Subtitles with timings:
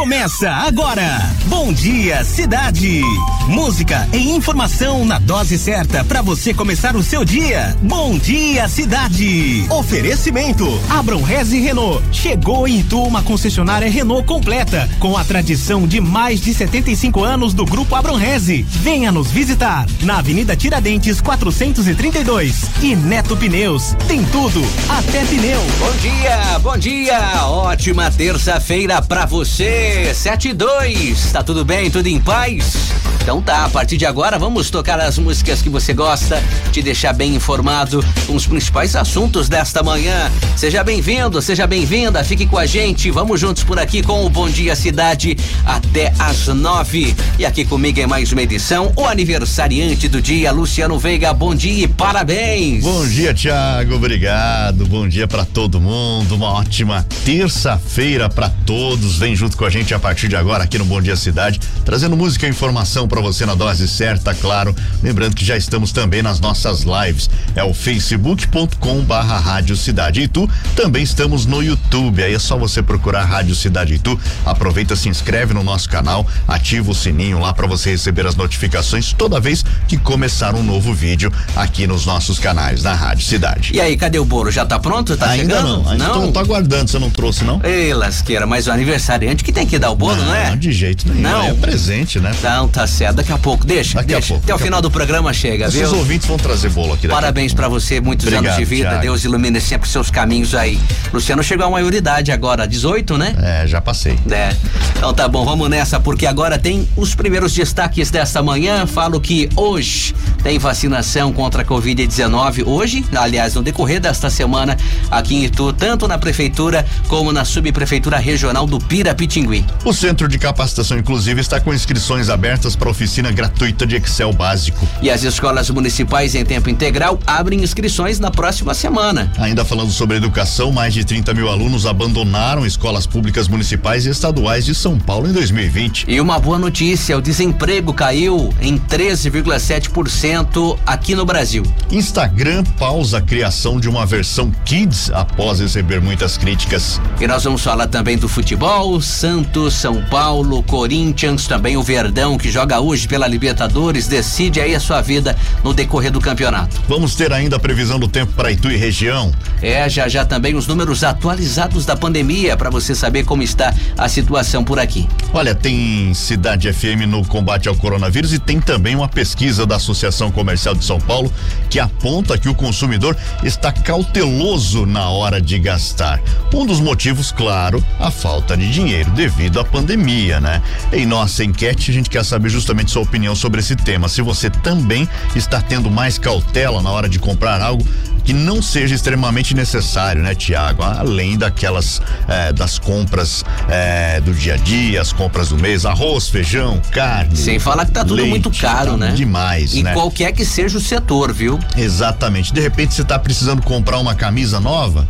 [0.00, 1.30] Começa agora.
[1.44, 3.02] Bom dia, cidade.
[3.46, 7.76] Música e informação na dose certa para você começar o seu dia.
[7.82, 9.66] Bom dia, cidade.
[9.68, 12.02] Oferecimento: Abram Reze Renault.
[12.12, 17.52] Chegou em Itu uma concessionária Renault completa, com a tradição de mais de 75 anos
[17.52, 18.62] do Grupo Abram Reze.
[18.62, 23.94] Venha nos visitar na Avenida Tiradentes 432 e Neto Pneus.
[24.08, 25.60] Tem tudo, até pneu.
[25.78, 27.46] Bom dia, bom dia.
[27.48, 29.89] Ótima terça-feira para você.
[30.14, 31.32] Sete e dois.
[31.32, 31.90] Tá tudo bem?
[31.90, 32.90] Tudo em paz?
[33.22, 37.12] Então tá, a partir de agora vamos tocar as músicas que você gosta, te deixar
[37.12, 40.30] bem informado com os principais assuntos desta manhã.
[40.56, 43.10] Seja bem-vindo, seja bem-vinda, fique com a gente.
[43.10, 47.14] Vamos juntos por aqui com o Bom Dia Cidade até às nove.
[47.38, 51.32] E aqui comigo em mais uma edição, o aniversariante do dia, Luciano Veiga.
[51.32, 52.82] Bom dia e parabéns.
[52.82, 53.94] Bom dia, Tiago.
[53.94, 54.86] Obrigado.
[54.86, 56.34] Bom dia para todo mundo.
[56.34, 59.18] Uma ótima terça-feira para todos.
[59.18, 62.14] Vem junto com a gente a partir de agora aqui no Bom Dia Cidade, trazendo
[62.14, 64.76] música e informação para você na dose certa, claro.
[65.02, 67.30] Lembrando que já estamos também nas nossas lives.
[67.56, 70.48] É o facebook.com barra Rádio Cidade Itu.
[70.76, 72.22] Também estamos no YouTube.
[72.22, 74.20] Aí é só você procurar Rádio Cidade Itu.
[74.44, 79.14] Aproveita, se inscreve no nosso canal, ativa o sininho lá para você receber as notificações
[79.14, 83.74] toda vez que começar um novo vídeo aqui nos nossos canais da Rádio Cidade.
[83.74, 84.50] E aí, cadê o bolo?
[84.50, 85.16] Já tá pronto?
[85.16, 85.82] Tá ainda chegando?
[85.82, 86.26] não, ainda não.
[86.26, 87.60] Tô, tô aguardando, você não trouxe não?
[87.64, 90.50] Ei, lasqueira, mas o aniversariante que tem que dar o bolo, não, é?
[90.50, 91.20] Não, de jeito nenhum.
[91.22, 91.44] Não.
[91.44, 92.32] É presente, né?
[92.42, 93.16] Não, tá certo.
[93.16, 93.94] Daqui a pouco, deixa.
[93.98, 94.28] Daqui a deixa.
[94.28, 95.86] pouco, Até o a final do programa chega, Os viu?
[95.86, 98.88] seus ouvintes vão trazer bolo aqui a Parabéns pra você, muitos Obrigado, anos de vida.
[98.88, 99.02] Thiago.
[99.02, 100.78] Deus ilumine sempre seus caminhos aí.
[101.12, 103.34] Luciano chegou à maioridade agora, 18, né?
[103.42, 104.18] É, já passei.
[104.30, 104.54] É.
[104.96, 108.86] Então tá bom, vamos nessa, porque agora tem os primeiros destaques desta manhã.
[108.86, 112.66] Falo que hoje tem vacinação contra a Covid-19.
[112.66, 114.76] Hoje, aliás, no decorrer desta semana,
[115.10, 119.59] aqui em Itu, tanto na prefeitura como na subprefeitura regional do Pirapitingui.
[119.84, 124.86] O Centro de Capacitação Inclusiva está com inscrições abertas para oficina gratuita de Excel básico.
[125.02, 129.30] E as escolas municipais em tempo integral abrem inscrições na próxima semana.
[129.38, 134.64] Ainda falando sobre educação, mais de 30 mil alunos abandonaram escolas públicas municipais e estaduais
[134.64, 136.06] de São Paulo em 2020.
[136.08, 141.62] E uma boa notícia: o desemprego caiu em 13,7% aqui no Brasil.
[141.90, 147.00] Instagram pausa a criação de uma versão Kids após receber muitas críticas.
[147.20, 149.00] E nós vamos falar também do futebol,
[149.50, 154.78] Santos, São Paulo, Corinthians, também o Verdão que joga hoje pela Libertadores, decide aí a
[154.80, 156.80] sua vida no decorrer do campeonato.
[156.88, 159.32] Vamos ter ainda a previsão do tempo para Itu e região.
[159.60, 164.08] É, já já também os números atualizados da pandemia para você saber como está a
[164.08, 165.08] situação por aqui.
[165.34, 170.30] Olha, tem Cidade FM no combate ao coronavírus e tem também uma pesquisa da Associação
[170.30, 171.32] Comercial de São Paulo
[171.68, 176.20] que aponta que o consumidor está cauteloso na hora de gastar.
[176.54, 180.62] Um dos motivos, claro, a falta de dinheiro devido à pandemia, né?
[180.92, 184.08] Em nossa enquete, a gente quer saber justamente sua opinião sobre esse tema.
[184.08, 187.86] Se você também está tendo mais cautela na hora de comprar algo
[188.30, 190.84] que não seja extremamente necessário, né, Tiago?
[190.84, 196.28] Além daquelas eh, das compras eh, do dia a dia, as compras do mês, arroz,
[196.28, 197.36] feijão, carne.
[197.36, 199.12] Sem falar que tá tudo leite, muito caro, tá né?
[199.16, 199.94] Demais, Em né?
[199.94, 201.58] qualquer que seja o setor, viu?
[201.76, 202.54] Exatamente.
[202.54, 205.08] De repente você tá precisando comprar uma camisa nova,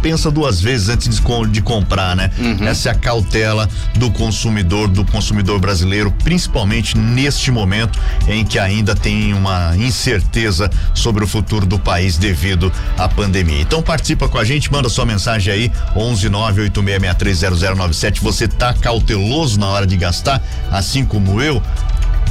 [0.00, 2.30] pensa duas vezes antes de, de comprar, né?
[2.38, 2.68] Uhum.
[2.68, 8.94] Essa é a cautela do consumidor, do consumidor brasileiro, principalmente neste momento em que ainda
[8.94, 12.51] tem uma incerteza sobre o futuro do país devido
[12.96, 13.60] à pandemia.
[13.60, 18.20] Então participa com a gente, manda sua mensagem aí, 11 986630097.
[18.20, 21.62] Você tá cauteloso na hora de gastar, assim como eu?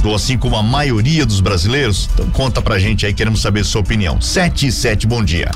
[0.04, 2.08] Ou assim como a maioria dos brasileiros?
[2.14, 4.20] Então conta pra gente aí, queremos saber sua opinião.
[4.20, 5.50] 7 e 7, bom dia.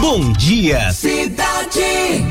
[0.00, 0.92] Bom dia,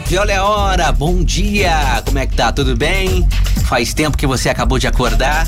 [0.09, 2.02] E olha a hora, bom dia!
[2.06, 2.52] Como é que tá?
[2.52, 3.28] Tudo bem?
[3.66, 5.46] Faz tempo que você acabou de acordar?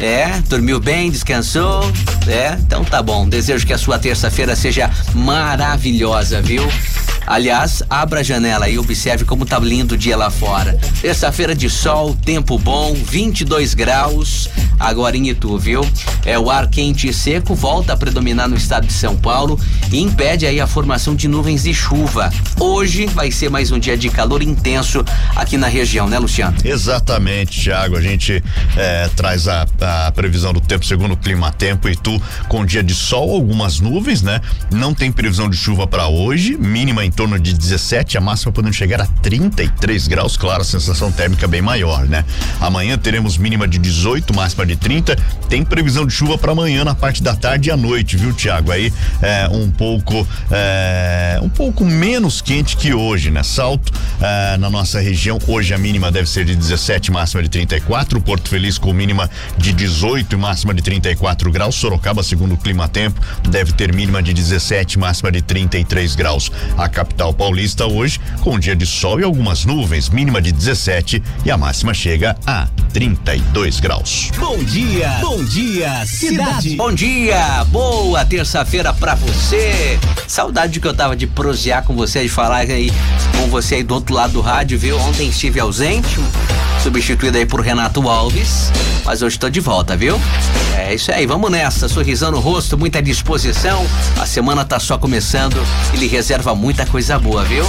[0.00, 0.40] É?
[0.48, 1.10] Dormiu bem?
[1.10, 1.84] Descansou?
[2.26, 2.56] É?
[2.60, 3.28] Então tá bom.
[3.28, 6.62] Desejo que a sua terça-feira seja maravilhosa, viu?
[7.26, 10.78] Aliás, abra a janela e observe como tá lindo o dia lá fora.
[11.02, 14.48] Terça-feira de sol, tempo bom, 22 graus,
[14.80, 15.86] agora em Viu?
[16.26, 19.58] É o ar quente e seco volta a predominar no estado de São Paulo
[19.90, 22.32] e impede aí a formação de nuvens de chuva.
[22.58, 25.04] Hoje vai ser mais um dia de calor intenso
[25.36, 26.56] aqui na região, né, Luciano?
[26.64, 27.96] Exatamente, Thiago.
[27.96, 28.42] A gente
[28.76, 29.64] eh, traz a,
[30.06, 33.78] a previsão do tempo segundo o clima tempo e tu com dia de sol, algumas
[33.78, 34.40] nuvens, né?
[34.72, 38.74] Não tem previsão de chuva para hoje, mínima em torno de 17, a máxima podendo
[38.74, 42.24] chegar a 33 graus, claro, a sensação térmica bem maior, né?
[42.60, 45.16] Amanhã teremos mínima de 18, máxima de 30.
[45.48, 48.70] Tem previsão de chuva para amanhã na parte da tarde e à noite, viu, Tiago?
[48.70, 48.92] Aí
[49.22, 53.42] é um pouco é, um pouco menos quente que hoje, né?
[53.42, 58.20] Salto é, na nossa região, hoje a mínima deve ser de 17, máxima de 34.
[58.20, 61.74] Porto Feliz com mínima de 18 e máxima de 34 graus.
[61.74, 66.50] Sorocaba, segundo o Clima Tempo, deve ter mínima de 17, máxima de 33 graus.
[66.76, 71.22] A capital paulista hoje com um dia de sol e algumas nuvens, mínima de 17
[71.44, 74.30] e a máxima chega a 32 graus.
[74.38, 76.76] Bom dia, bom dia, cidade.
[76.76, 79.98] Bom dia, boa terça-feira pra você.
[80.26, 82.92] Saudade que eu tava de prosear com você, de falar aí
[83.36, 84.98] com você aí do outro lado do rádio, viu?
[84.98, 86.18] Ontem estive ausente,
[86.82, 88.70] substituído aí por Renato Alves,
[89.04, 90.20] mas hoje estou de volta, viu?
[90.76, 93.86] É isso aí, vamos nessa, sorrisão no rosto, muita disposição.
[94.18, 95.56] A semana tá só começando,
[95.92, 97.64] ele reserva muita coisa boa, viu?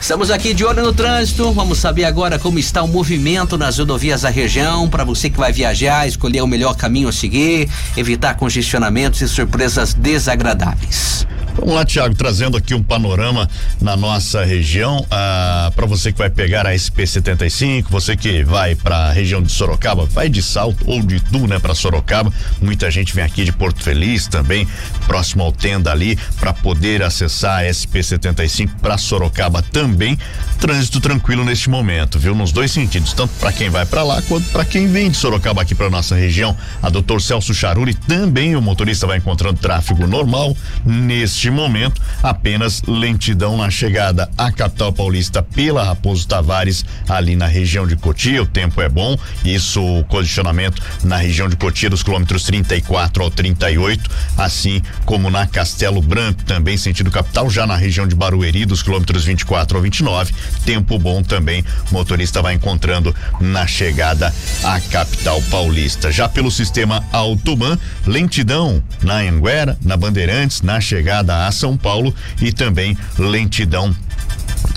[0.00, 1.52] Estamos aqui de olho no trânsito.
[1.52, 4.88] Vamos saber agora como está o movimento nas rodovias da região.
[4.88, 9.92] Para você que vai viajar, escolher o melhor caminho a seguir, evitar congestionamentos e surpresas
[9.92, 11.26] desagradáveis.
[11.60, 13.46] Vamos lá, Tiago, trazendo aqui um panorama
[13.82, 15.06] na nossa região.
[15.10, 19.52] Ah, para você que vai pegar a SP75, você que vai para a região de
[19.52, 22.32] Sorocaba, vai de Salto ou de Tu, né, para Sorocaba.
[22.62, 24.66] Muita gente vem aqui de Porto Feliz também,
[25.06, 30.18] próximo ao Tenda ali, para poder acessar a SP75 para Sorocaba também.
[30.58, 32.34] Trânsito tranquilo neste momento, viu?
[32.34, 35.60] Nos dois sentidos, tanto para quem vai para lá quanto para quem vem de Sorocaba
[35.60, 36.56] aqui para nossa região.
[36.82, 43.56] A doutor Celso Charuri também o motorista vai encontrando tráfego normal neste momento, apenas lentidão
[43.56, 48.42] na chegada à capital paulista pela Raposo Tavares, ali na região de Cotia.
[48.42, 53.30] O tempo é bom, isso o condicionamento na região de Cotia dos quilômetros 34 ao
[53.30, 58.82] 38, assim como na Castelo Branco, também sentido capital, já na região de Barueri, dos
[58.82, 60.34] quilômetros 24 ao 29.
[60.64, 66.10] Tempo bom também, motorista vai encontrando na chegada à capital paulista.
[66.10, 72.52] Já pelo sistema Autoban, lentidão na Anguera, na Bandeirantes, na chegada a São Paulo e
[72.52, 73.94] também lentidão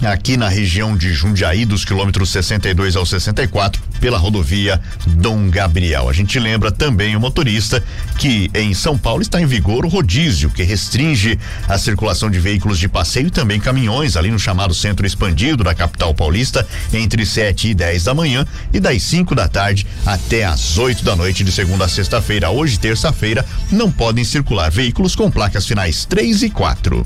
[0.01, 6.09] aqui na região de Jundiaí, dos quilômetros 62 ao 64, pela rodovia Dom Gabriel.
[6.09, 7.83] A gente lembra também o motorista
[8.17, 12.79] que em São Paulo está em vigor o rodízio, que restringe a circulação de veículos
[12.79, 17.69] de passeio e também caminhões ali no chamado centro expandido da capital paulista entre 7
[17.69, 21.51] e 10 da manhã e das 5 da tarde até às 8 da noite de
[21.51, 22.49] segunda a sexta-feira.
[22.49, 27.05] Hoje, terça-feira, não podem circular veículos com placas finais 3 e 4.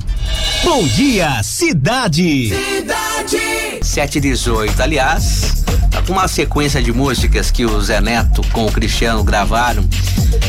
[0.63, 2.51] Bom dia, cidade.
[2.77, 3.79] Cidade.
[3.81, 4.79] 7 e 18.
[4.81, 9.83] Aliás, tá com uma sequência de músicas que o Zé Neto com o Cristiano gravaram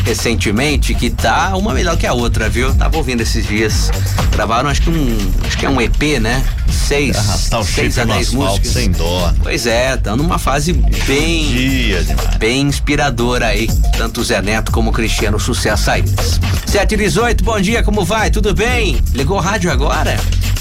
[0.04, 2.75] recentemente que tá uma melhor que a outra, viu?
[2.75, 3.90] Tava ouvindo esses dias.
[4.32, 5.16] Gravaram acho que um,
[5.46, 6.44] acho que é um EP, né?
[6.70, 8.72] Seis, Arrastar o seis a dez asfalto músicas.
[8.72, 9.32] sem dó.
[9.42, 12.36] Pois é, tá numa fase bem Dia demais.
[12.36, 16.40] bem inspiradora aí, tanto o Zé Neto como o Cristiano, sucesso a eles.
[16.66, 18.30] 7 e 18, bom dia, como vai?
[18.30, 18.98] Tudo bem?
[19.12, 20.19] Ligou o rádio agora?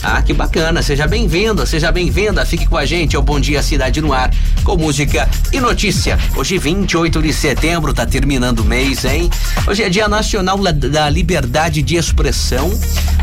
[0.09, 3.61] Ah, que bacana, seja bem-vindo, seja bem-vinda, fique com a gente, é o Bom Dia
[3.61, 4.31] Cidade no Ar,
[4.63, 6.17] com música e notícia.
[6.33, 9.29] Hoje, 28 de setembro, tá terminando o mês, hein?
[9.67, 12.71] Hoje é Dia Nacional da Liberdade de Expressão,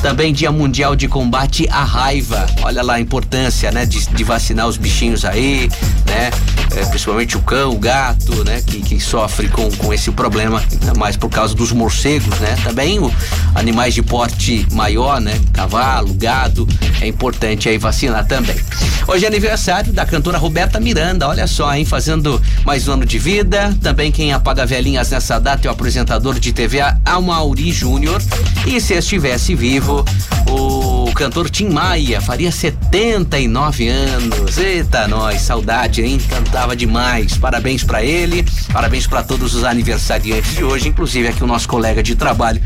[0.03, 2.45] também Dia Mundial de Combate à Raiva.
[2.61, 5.71] Olha lá a importância, né, de, de vacinar os bichinhos aí,
[6.05, 6.31] né?
[6.77, 8.61] É, principalmente o cão, o gato, né?
[8.61, 12.57] Que, que sofre com, com esse problema, ainda mais por causa dos morcegos, né?
[12.63, 13.11] Também o,
[13.55, 15.41] animais de porte maior, né?
[15.53, 16.69] Cavalo, gado,
[17.00, 18.56] é importante aí vacinar também.
[19.06, 21.85] Hoje é aniversário da cantora Roberta Miranda, olha só, hein?
[21.85, 23.76] Fazendo mais um ano de vida.
[23.82, 28.22] Também quem apaga velhinhas nessa data é o apresentador de TV Amauri Júnior.
[28.67, 30.05] E se estivesse vivo,
[30.49, 30.74] o
[31.15, 34.59] cantor Tim Maia faria 79 anos.
[34.59, 36.19] Eita, nós, saudade, hein?
[36.29, 37.39] Cantava demais.
[37.39, 42.03] Parabéns pra ele, parabéns pra todos os aniversariantes de hoje, inclusive aqui o nosso colega
[42.03, 42.61] de trabalho,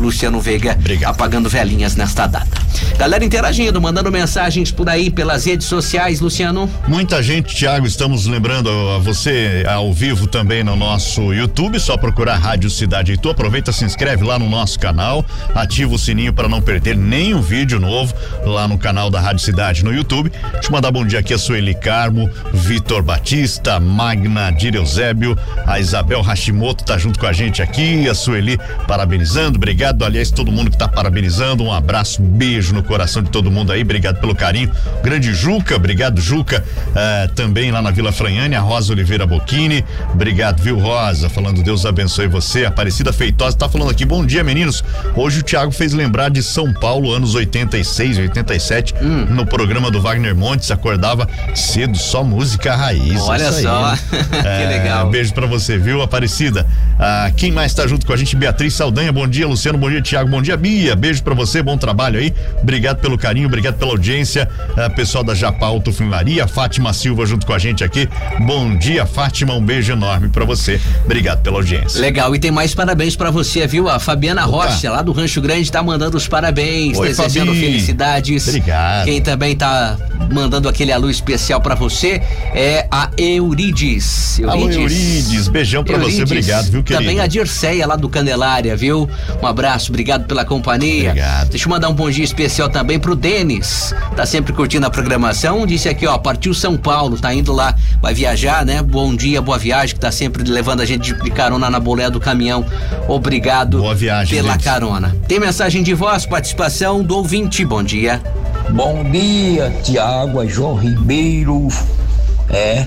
[0.00, 1.10] Luciano Veiga, Obrigado.
[1.12, 2.60] apagando velhinhas nesta data.
[2.98, 6.68] Galera interagindo, mandando mensagens por aí pelas redes sociais, Luciano.
[6.88, 12.36] Muita gente, Tiago, estamos lembrando a você ao vivo também no nosso YouTube, só procurar
[12.36, 13.30] Rádio Cidade Itu.
[13.30, 17.78] Aproveita, se inscreve lá no nosso canal, ativa o sininho para não perder nenhum vídeo
[17.78, 17.91] novo
[18.44, 20.32] lá no canal da Rádio Cidade no YouTube.
[20.52, 26.22] Deixa eu mandar bom dia aqui a Sueli Carmo, Vitor Batista, Magna Direuzébio, a Isabel
[26.22, 30.78] Hashimoto tá junto com a gente aqui, a Sueli parabenizando, obrigado, aliás, todo mundo que
[30.78, 34.70] tá parabenizando, um abraço, um beijo no coração de todo mundo aí, obrigado pelo carinho.
[35.02, 40.62] Grande Juca, obrigado Juca, eh, também lá na Vila Franhane, a Rosa Oliveira Bocchini, obrigado,
[40.62, 44.82] viu Rosa, falando Deus abençoe você, Aparecida Feitosa tá falando aqui, bom dia meninos,
[45.14, 49.26] hoje o Thiago fez lembrar de São Paulo, anos 80 86, 87, hum.
[49.30, 53.20] no programa do Wagner Montes, acordava cedo, só música raiz.
[53.22, 53.94] Olha só,
[54.30, 55.10] que é, legal.
[55.10, 56.66] Beijo pra você, viu, Aparecida?
[56.98, 58.36] Ah, quem mais tá junto com a gente?
[58.36, 61.76] Beatriz Saldanha, bom dia, Luciano, bom dia, Tiago, bom dia, Bia, beijo pra você, bom
[61.76, 67.26] trabalho aí, obrigado pelo carinho, obrigado pela audiência, ah, pessoal da Japa Autofunilaria, Fátima Silva
[67.26, 68.08] junto com a gente aqui,
[68.40, 72.00] bom dia, Fátima, um beijo enorme pra você, obrigado pela audiência.
[72.00, 73.88] Legal, e tem mais parabéns pra você, viu?
[73.88, 74.66] A Fabiana Opa.
[74.66, 77.71] Rocha, lá do Rancho Grande, tá mandando os parabéns, Oi, desejando Fabi.
[77.72, 78.48] Felicidades.
[78.48, 79.04] Obrigado.
[79.06, 79.96] Quem também tá
[80.30, 82.22] mandando aquele alô especial para você
[82.54, 84.38] é a Eurides.
[84.38, 84.44] Eurides.
[84.44, 86.16] Alô, Eurides, beijão pra Eurides.
[86.16, 87.04] você, obrigado, viu, querido?
[87.04, 89.08] Também a Dirceia lá do Candelária, viu?
[89.42, 91.10] Um abraço, obrigado pela companhia.
[91.10, 91.50] Obrigado.
[91.50, 95.66] Deixa eu mandar um bom dia especial também pro Denis, tá sempre curtindo a programação,
[95.66, 98.82] disse aqui, ó, partiu São Paulo, tá indo lá, vai viajar, né?
[98.82, 102.20] Bom dia, boa viagem, que tá sempre levando a gente de carona na boleia do
[102.20, 102.64] caminhão.
[103.08, 105.14] Obrigado boa viagem, pela carona.
[105.28, 108.18] Tem mensagem de voz, participação do ouvinte, bom dia.
[108.70, 111.68] Bom dia, Tiago, é João Ribeiro,
[112.48, 112.86] é,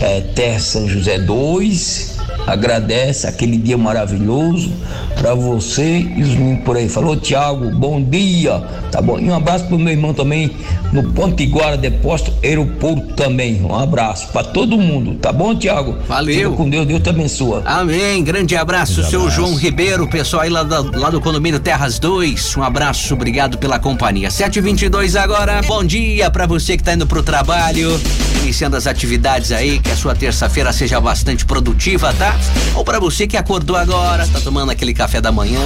[0.00, 4.72] é Terra São José 2, agradece aquele dia maravilhoso
[5.14, 6.88] para você e os meninos por aí.
[6.88, 9.18] Falou, Tiago, bom dia, tá bom?
[9.18, 10.50] E um abraço pro meu irmão também
[10.92, 13.62] no Ponte Iguara, Depósito Aeroporto também.
[13.62, 15.96] Um abraço para todo mundo, tá bom, Tiago?
[16.08, 16.34] Valeu.
[16.34, 17.62] Fica com Deus, Deus te abençoa.
[17.64, 18.22] Amém.
[18.24, 19.36] Grande abraço, Grande seu abraço.
[19.36, 22.56] João Ribeiro, pessoal aí lá do, lá do condomínio Terras 2.
[22.56, 24.30] Um abraço, obrigado pela companhia.
[24.30, 25.60] 722 agora.
[25.62, 28.00] Bom dia para você que tá indo pro trabalho,
[28.40, 32.36] iniciando as atividades aí, que a sua terça-feira seja bastante produtiva, tá?
[32.74, 35.60] Ou para você que acordou agora, tá tomando aquele café da manhã,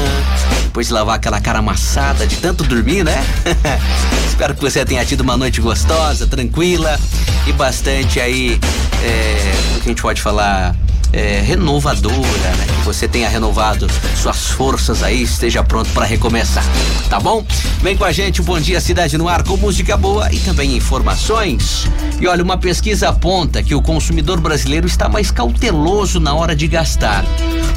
[0.64, 3.24] depois de lavar aquela cara amassada de tanto dormir, né?
[4.28, 6.98] Espero que você tenha tido uma noite gostosa, tranquila
[7.46, 8.58] e bastante aí,
[9.02, 10.74] é, o que a gente pode falar,
[11.12, 12.66] é, renovadora, né?
[12.84, 16.64] Você tenha renovado suas forças aí, esteja pronto para recomeçar,
[17.08, 17.44] tá bom?
[17.82, 20.76] Vem com a gente, um bom dia Cidade no Ar com música boa e também
[20.76, 21.88] informações.
[22.20, 26.68] E olha, uma pesquisa aponta que o consumidor brasileiro está mais cauteloso na hora de
[26.68, 27.24] gastar.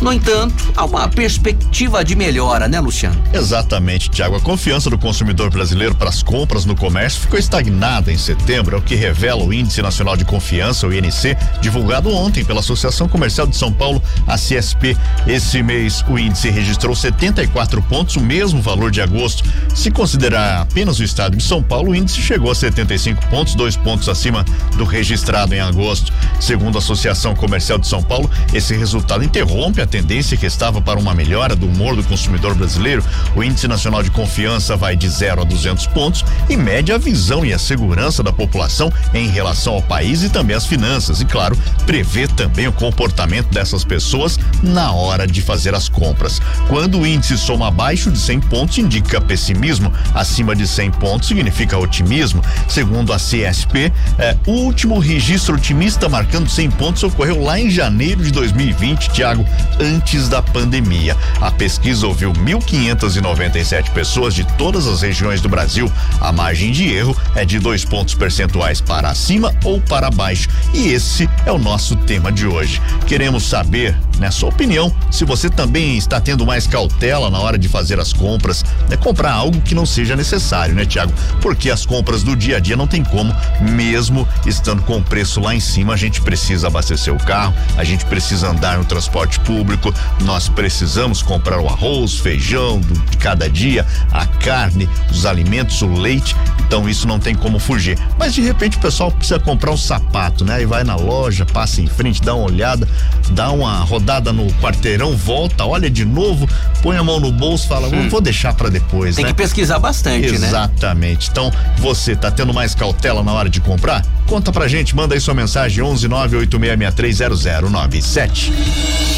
[0.01, 3.21] No entanto, há uma perspectiva de melhora, né, Luciano?
[3.33, 4.35] Exatamente, Tiago.
[4.35, 8.79] A confiança do consumidor brasileiro para as compras no comércio ficou estagnada em setembro, é
[8.79, 13.47] o que revela o Índice Nacional de Confiança, o INC, divulgado ontem pela Associação Comercial
[13.47, 14.96] de São Paulo, a CSP.
[15.27, 19.43] Esse mês o índice registrou 74 pontos, o mesmo valor de agosto.
[19.75, 23.75] Se considerar apenas o estado de São Paulo, o índice chegou a 75 pontos, dois
[23.75, 26.13] pontos acima do registrado em agosto.
[26.39, 30.99] Segundo a Associação Comercial de São Paulo, esse resultado interrompe a tendência que estava para
[30.99, 33.03] uma melhora do humor do consumidor brasileiro.
[33.35, 37.45] O índice nacional de confiança vai de 0 a 200 pontos e mede a visão
[37.45, 41.21] e a segurança da população em relação ao país e também às finanças.
[41.21, 46.41] E claro, prevê também o comportamento dessas pessoas na hora de fazer as compras.
[46.67, 49.91] Quando o índice soma abaixo de 100 pontos, indica pessimismo.
[50.13, 52.41] Acima de 100 pontos significa otimismo.
[52.67, 58.23] Segundo a CSP, é, o último registro otimista marcando 100 pontos ocorreu lá em janeiro
[58.23, 59.45] de 2020, Tiago,
[59.79, 61.15] antes da pandemia.
[61.41, 65.91] A pesquisa ouviu 1.597 pessoas de todas as regiões do Brasil.
[66.19, 70.49] A margem de erro é de dois pontos percentuais para cima ou para baixo.
[70.73, 72.81] E esse é o nosso tema de hoje.
[73.05, 74.76] Queremos saber, na sua opinião,
[75.09, 78.97] se você também está tendo mais cautela na hora de fazer as compras, né?
[78.97, 81.13] Comprar algo que não seja necessário, né, Tiago?
[81.41, 85.39] Porque as compras do dia a dia não tem como, mesmo estando com o preço
[85.39, 89.39] lá em cima, a gente precisa abastecer o carro, a gente precisa andar no transporte
[89.39, 92.79] público, nós precisamos comprar o arroz, feijão
[93.09, 96.35] de cada dia, a carne, os alimentos, o leite,
[96.67, 97.97] então isso não tem como fugir.
[98.17, 100.55] Mas de repente o pessoal precisa comprar um sapato, né?
[100.55, 102.87] Aí vai na loja, passa em frente, dá uma olhada,
[103.31, 106.45] dá uma rodada no quarteirão, volta, olha de novo,
[106.81, 108.09] põe a mão no bolso, fala, hum.
[108.09, 109.31] vou deixar para depois, Tem né?
[109.31, 110.41] que pesquisar bastante, Exatamente.
[110.41, 110.47] né?
[110.47, 111.29] Exatamente.
[111.31, 114.05] Então, você tá tendo mais cautela na hora de comprar?
[114.25, 118.51] Conta pra gente, manda aí sua mensagem 11 986630097.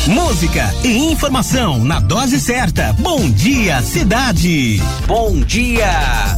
[0.08, 2.94] Música e informação na dose certa.
[3.00, 4.82] Bom dia, cidade.
[5.08, 6.38] Bom dia.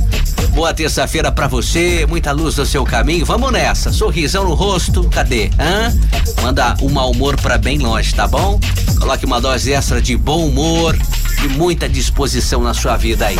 [0.53, 3.25] Boa terça-feira para você, muita luz no seu caminho.
[3.25, 3.91] Vamos nessa.
[3.91, 5.50] Sorrisão no rosto, cadê?
[5.58, 5.94] Hã?
[6.41, 8.60] Manda um mau humor para bem longe, tá bom?
[9.01, 10.96] Coloque uma dose extra de bom humor
[11.43, 13.38] e muita disposição na sua vida aí.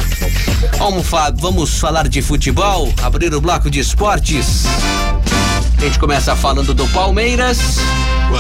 [0.80, 4.66] Vamos, vamos falar de futebol, abrir o bloco de esportes.
[5.78, 7.78] A gente começa falando do Palmeiras.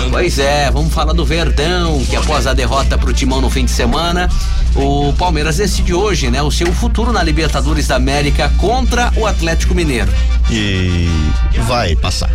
[0.09, 3.71] Pois é, vamos falar do Verdão, que após a derrota pro Timão no fim de
[3.71, 4.27] semana,
[4.75, 9.75] o Palmeiras decide hoje, né, o seu futuro na Libertadores da América contra o Atlético
[9.75, 10.11] Mineiro.
[10.49, 11.07] E
[11.67, 12.31] vai passar.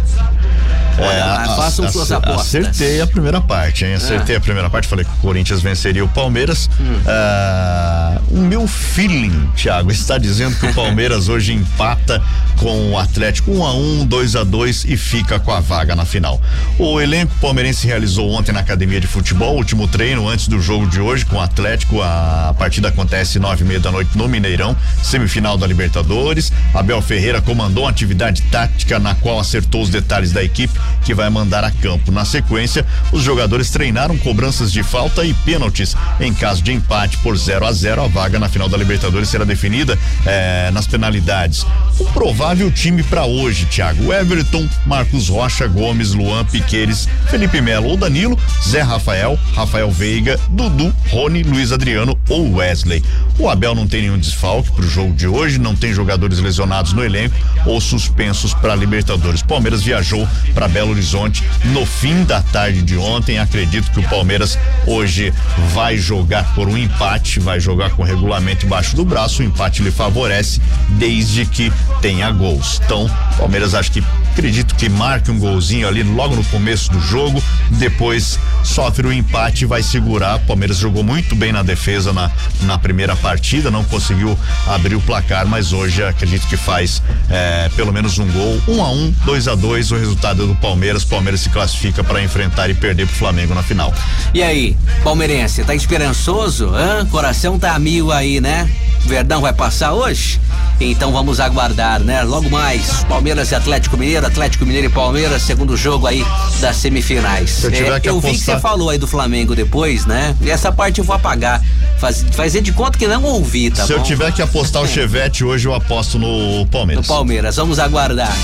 [0.99, 2.67] Olha, é, façam suas apostas.
[2.67, 3.95] Acertei a primeira parte, hein?
[3.95, 4.39] Acertei ah.
[4.39, 6.71] a primeira parte, falei que o Corinthians venceria o Palmeiras.
[6.81, 7.01] Hum.
[7.07, 12.23] Ah, o meu feeling, Thiago, está dizendo que o Palmeiras hoje empata
[12.57, 15.61] com o Atlético 1 um a 1 um, 2 a 2 e fica com a
[15.61, 16.41] vaga na final.
[16.79, 21.01] O elenco palmeirense realizou ontem na academia de futebol, último treino antes do jogo de
[21.01, 22.01] hoje com o Atlético.
[22.01, 26.53] A partida acontece nove e meia da noite no Mineirão, semifinal da Libertadores.
[26.75, 31.29] Abel Ferreira comandou uma atividade tática na qual acertou os detalhes da equipe que vai
[31.31, 32.11] mandar a campo.
[32.11, 35.97] Na sequência, os jogadores treinaram cobranças de falta e pênaltis.
[36.21, 39.45] Em caso de empate por 0 a 0 a vaga na final da Libertadores será
[39.45, 41.67] definida eh, nas penalidades.
[41.99, 47.97] O provável time para hoje, Thiago: Everton, Marcos Rocha, Gomes, Luan, Piqueires, Felipe Melo ou
[47.97, 53.03] Danilo, Zé Rafael, Rafael Veiga, Dudu, Rony, Luiz Adriano ou Wesley.
[53.39, 56.93] O Abel não tem nenhum desfalque para o jogo de hoje, não tem jogadores lesionados
[56.93, 59.43] no elenco ou suspensos para Libertadores.
[59.43, 63.39] Palmeiras viajou para Belo Horizonte no fim da tarde de ontem.
[63.39, 65.33] Acredito que o Palmeiras hoje
[65.73, 69.41] vai jogar por um empate, vai jogar com regulamento embaixo do braço.
[69.41, 72.79] O empate lhe favorece desde que tenha gols.
[72.85, 74.05] Então, Palmeiras acho que
[74.37, 79.65] acredito que marque um golzinho ali logo no começo do jogo, depois sofre o empate
[79.65, 80.37] e vai segurar.
[80.37, 82.31] O Palmeiras jogou muito bem na defesa na,
[82.63, 87.95] na primeira partida, não conseguiu abrir o placar, mas hoje acredito que faz é, pelo
[87.95, 88.61] menos um gol.
[88.69, 91.03] Um a um, dois a dois, o resultado do Palmeiras.
[91.03, 93.95] Palmeiras se classifica para enfrentar e perder pro Flamengo na final.
[94.35, 96.69] E aí, palmeirense, tá esperançoso?
[96.75, 97.07] Hã?
[97.07, 98.71] Coração tá mil aí, né?
[99.07, 100.41] Verdão vai passar hoje?
[100.81, 102.23] Então vamos aguardar, né?
[102.23, 106.25] Logo mais, Palmeiras e Atlético Mineiro, Atlético Mineiro e Palmeiras, segundo jogo aí
[106.61, 107.51] das semifinais.
[107.51, 108.21] Se eu, é, eu apostar...
[108.21, 110.37] vi que você falou aí do Flamengo depois, né?
[110.43, 111.63] E essa parte eu vou apagar.
[111.99, 114.01] Faz, fazer de conta que não ouvi, tá Se bom?
[114.01, 117.07] eu tiver que apostar o Chevette hoje, eu aposto no Palmeiras.
[117.07, 118.37] No Palmeiras, vamos aguardar.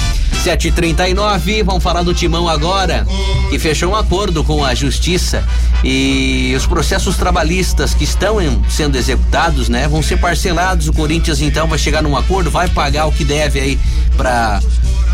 [0.42, 3.06] 7h39, vamos falar do Timão agora,
[3.48, 5.44] que fechou um acordo com a Justiça
[5.84, 10.88] e os processos trabalhistas que estão em, sendo executados, né, vão ser parcelados.
[10.88, 13.78] O Corinthians então vai chegar num acordo, vai pagar o que deve aí
[14.16, 14.60] para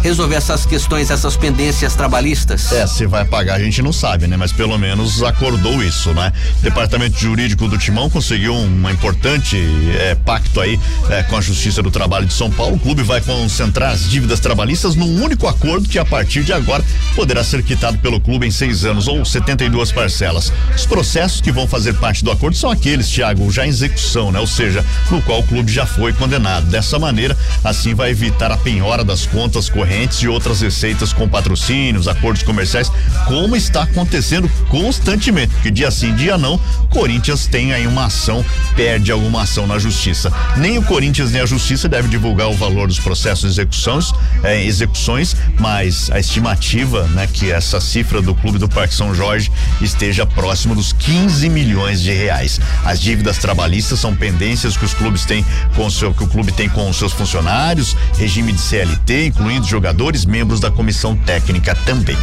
[0.02, 2.70] resolver essas questões, essas pendências trabalhistas?
[2.72, 4.36] É, se vai pagar a gente não sabe, né?
[4.36, 6.32] Mas pelo menos acordou isso, né?
[6.58, 9.56] O Departamento Jurídico do Timão conseguiu um importante
[9.98, 10.78] é, pacto aí
[11.10, 12.76] é, com a Justiça do Trabalho de São Paulo.
[12.76, 16.84] O clube vai concentrar as dívidas trabalhistas num único acordo que a partir de agora
[17.16, 20.52] poderá ser quitado pelo clube em seis anos ou 72 parcelas.
[20.74, 24.38] Os processos que vão fazer parte do acordo são aqueles, Tiago, já em execução, né?
[24.38, 26.66] Ou seja, no qual o clube já foi condenado.
[26.66, 29.87] Dessa maneira, assim vai evitar a penhora das contas correntes
[30.22, 32.90] e outras receitas com patrocínios, acordos comerciais,
[33.26, 39.12] como está acontecendo constantemente, porque dia sim, dia não, Corinthians tem aí uma ação, perde
[39.12, 40.32] alguma ação na justiça.
[40.56, 44.64] Nem o Corinthians nem a justiça deve divulgar o valor dos processos de execuções, eh,
[44.64, 50.26] execuções, mas a estimativa, né, que essa cifra do Clube do Parque São Jorge esteja
[50.26, 52.60] próximo dos 15 milhões de reais.
[52.84, 56.52] As dívidas trabalhistas são pendências que os clubes têm com o seu, que o clube
[56.52, 62.18] tem com os seus funcionários, regime de CLT, incluindo jogadores, membros da comissão técnica também.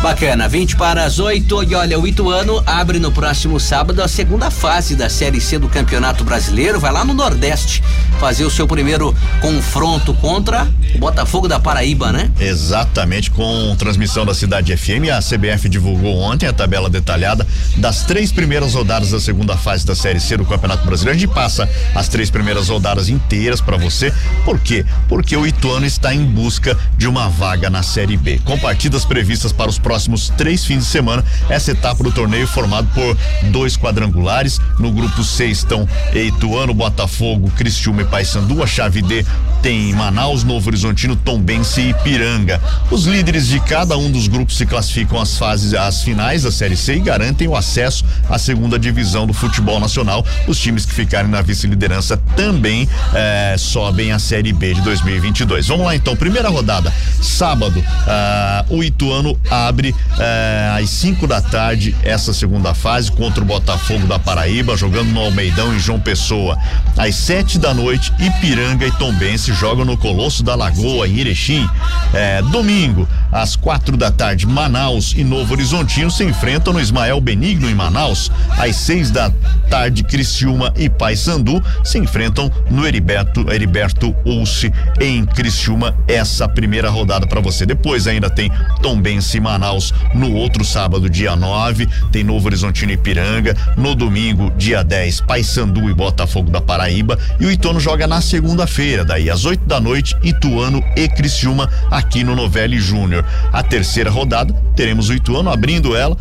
[0.00, 4.50] Bacana, 20 para as 8 e olha, o Ituano abre no próximo sábado a segunda
[4.50, 7.82] fase da Série C do Campeonato Brasileiro, vai lá no Nordeste
[8.18, 12.30] fazer o seu primeiro confronto contra o Botafogo da Paraíba, né?
[12.40, 18.32] Exatamente, com transmissão da Cidade FM, a CBF divulgou ontem a tabela detalhada das três
[18.32, 21.16] primeiras rodadas da segunda fase da Série C do Campeonato Brasileiro.
[21.16, 24.12] A gente passa as três primeiras rodadas inteiras para você.
[24.44, 24.84] Por quê?
[25.08, 28.40] Porque o Ituano está em busca de uma vaga na Série B.
[28.44, 32.88] Com partidas previstas para os próximos três fins de semana, essa etapa do torneio formado
[32.94, 33.16] por
[33.50, 34.60] dois quadrangulares.
[34.78, 38.62] No grupo C estão Ituano, Botafogo, Cristiúma e Paysandu.
[38.62, 39.24] A chave D
[39.62, 42.60] tem Manaus, Novo Horizontino, Tombense e Piranga.
[42.90, 46.76] Os líderes de cada um dos grupos se classificam às fases, às finais da Série
[46.76, 50.24] C e garantem o acesso à segunda divisão do futebol nacional.
[50.46, 55.68] Os times que ficarem na vice-liderança também eh, sobem à Série B de 2022.
[55.68, 56.92] Vamos lá então, primeira rodada rodada.
[57.20, 63.46] Sábado, ah, o Ituano abre ah, às 5 da tarde essa segunda fase contra o
[63.46, 66.58] Botafogo da Paraíba, jogando no Almeidão em João Pessoa.
[66.96, 71.68] Às 7 da noite, Ipiranga e Tombense jogam no Colosso da Lagoa, em Erechim.
[72.12, 77.70] Eh, domingo, às quatro da tarde, Manaus e Novo Horizontino se enfrentam no Ismael Benigno
[77.70, 78.30] em Manaus.
[78.58, 79.30] Às seis da
[79.70, 85.94] tarde, Criciúma e Paysandu se enfrentam no Heriberto, Heriberto Ulce em Criciúma.
[86.06, 87.66] Essa primeira rodada para você.
[87.66, 91.86] Depois ainda tem Tombense e Manaus no outro sábado, dia 9.
[92.10, 93.56] Tem Novo Horizontino e Piranga.
[93.76, 97.18] No domingo, dia 10, Paysandu e Botafogo da Paraíba.
[97.38, 102.24] E o Ituano joga na segunda-feira, daí às 8 da noite, Ituano e Criciúma aqui
[102.24, 103.24] no Novelli Júnior.
[103.52, 104.54] a terceira rodada.
[104.74, 106.16] Teremos o Ituano abrindo ela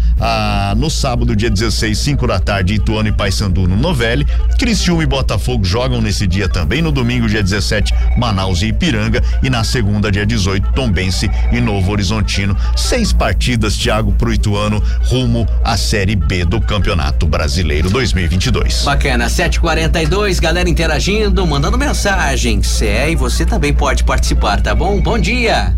[0.75, 4.25] no sábado, dia 16, 5 da tarde, Ituano e Paysandu no Novelli.
[4.59, 6.81] Criciúma e Botafogo jogam nesse dia também.
[6.81, 9.21] No domingo, dia 17, Manaus e Ipiranga.
[9.41, 10.40] E na segunda, dia 18,
[10.73, 12.55] Tombense e Novo Horizontino.
[12.75, 18.83] Seis partidas, Thiago, pro Ituano, rumo à Série B do Campeonato Brasileiro 2022.
[18.83, 22.81] Bacana, 742, galera interagindo, mandando mensagens.
[22.81, 24.99] É, e você também pode participar, tá bom?
[24.99, 25.75] Bom dia!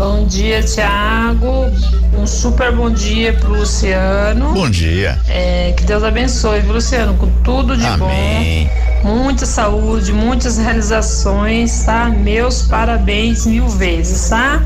[0.00, 1.70] Bom dia, Tiago.
[2.16, 4.54] Um super bom dia pro Luciano.
[4.54, 5.18] Bom dia.
[5.28, 7.12] É, que Deus abençoe, viu, Luciano?
[7.18, 8.70] Com tudo de Amém.
[8.99, 8.99] bom.
[9.02, 12.08] Muita saúde, muitas realizações, tá?
[12.08, 14.62] Meus parabéns mil vezes, tá?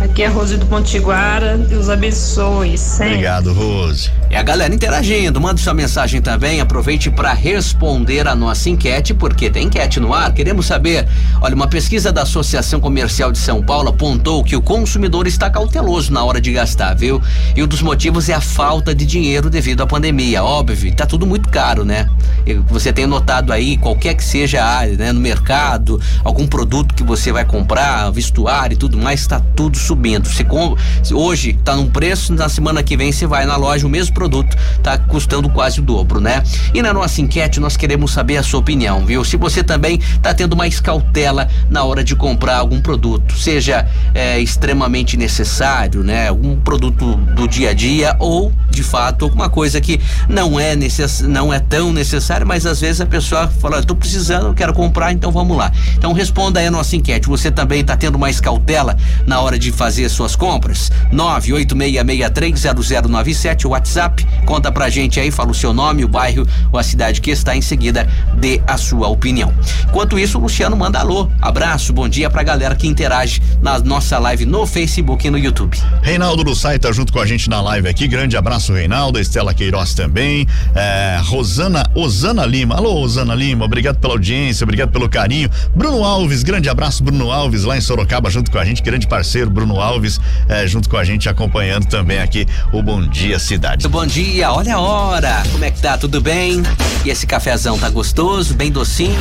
[0.00, 1.56] Aqui é a Rose do Pontiguara.
[1.56, 2.76] Deus abençoe.
[2.76, 3.14] Sempre.
[3.14, 4.10] Obrigado, Rose.
[4.30, 9.48] E a galera interagindo, manda sua mensagem também, aproveite para responder a nossa enquete, porque
[9.48, 10.32] tem enquete no ar.
[10.32, 11.08] Queremos saber,
[11.40, 16.12] olha, uma pesquisa da Associação Comercial de São Paulo apontou que o consumidor está cauteloso
[16.12, 17.22] na hora de gastar, viu?
[17.54, 21.26] E um dos motivos é a falta de dinheiro devido à pandemia, óbvio, tá tudo
[21.26, 22.08] muito caro, né?
[22.44, 26.94] E Você tem notado aí, qualquer que seja a área, né, no mercado, algum produto
[26.94, 30.28] que você vai comprar, vestuário e tudo mais, tá tudo subindo.
[30.28, 30.76] Você com,
[31.12, 34.56] hoje tá num preço, na semana que vem você vai na loja, o mesmo produto
[34.82, 36.42] tá custando quase o dobro, né?
[36.74, 39.24] E na nossa enquete nós queremos saber a sua opinião, viu?
[39.24, 44.38] Se você também tá tendo mais cautela na hora de comprar algum produto, seja é,
[44.38, 46.28] extremamente necessário, né?
[46.28, 51.22] Algum produto do dia a dia ou de fato alguma coisa que não é necess...
[51.22, 55.32] não é tão necessário, mas às vezes a pessoa fala, estou precisando, quero comprar, então
[55.32, 55.72] vamos lá.
[55.96, 57.28] Então responda aí a nossa enquete.
[57.28, 60.92] Você também está tendo mais cautela na hora de fazer suas compras?
[61.12, 64.26] 986630097, o WhatsApp.
[64.44, 67.56] Conta pra gente aí, fala o seu nome, o bairro ou a cidade que está
[67.56, 69.52] em seguida, dê a sua opinião.
[69.88, 71.28] Enquanto isso, o Luciano manda alô.
[71.40, 75.76] Abraço, bom dia pra galera que interage na nossa live no Facebook e no YouTube.
[76.02, 78.06] Reinaldo do Sai tá junto com a gente na live aqui.
[78.06, 79.18] Grande abraço, Reinaldo.
[79.18, 80.46] Estela Queiroz também.
[80.74, 82.76] É, Rosana Osana Lima.
[82.76, 83.64] Alô, Osana Lima.
[83.64, 85.48] Obrigado pela audiência, obrigado pelo carinho.
[85.74, 88.82] Bruno Alves, grande abraço, Bruno Alves, lá em Sorocaba, junto com a gente.
[88.82, 93.38] Grande parceiro, Bruno Alves, é, junto com a gente, acompanhando também aqui o Bom Dia
[93.38, 93.86] Cidade.
[93.86, 95.42] Bom dia, olha a hora.
[95.52, 95.96] Como é que tá?
[95.96, 96.62] Tudo bem?
[97.04, 99.14] E esse cafezão tá gostoso, bem docinho?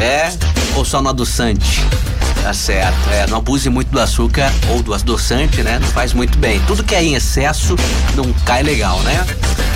[0.00, 0.32] É?
[0.74, 1.80] Ou só no adoçante?
[2.42, 3.10] Tá certo.
[3.10, 5.78] É, não abuse muito do açúcar ou do adoçante, né?
[5.78, 6.60] Não faz muito bem.
[6.66, 7.76] Tudo que é em excesso
[8.16, 9.24] não cai legal, né?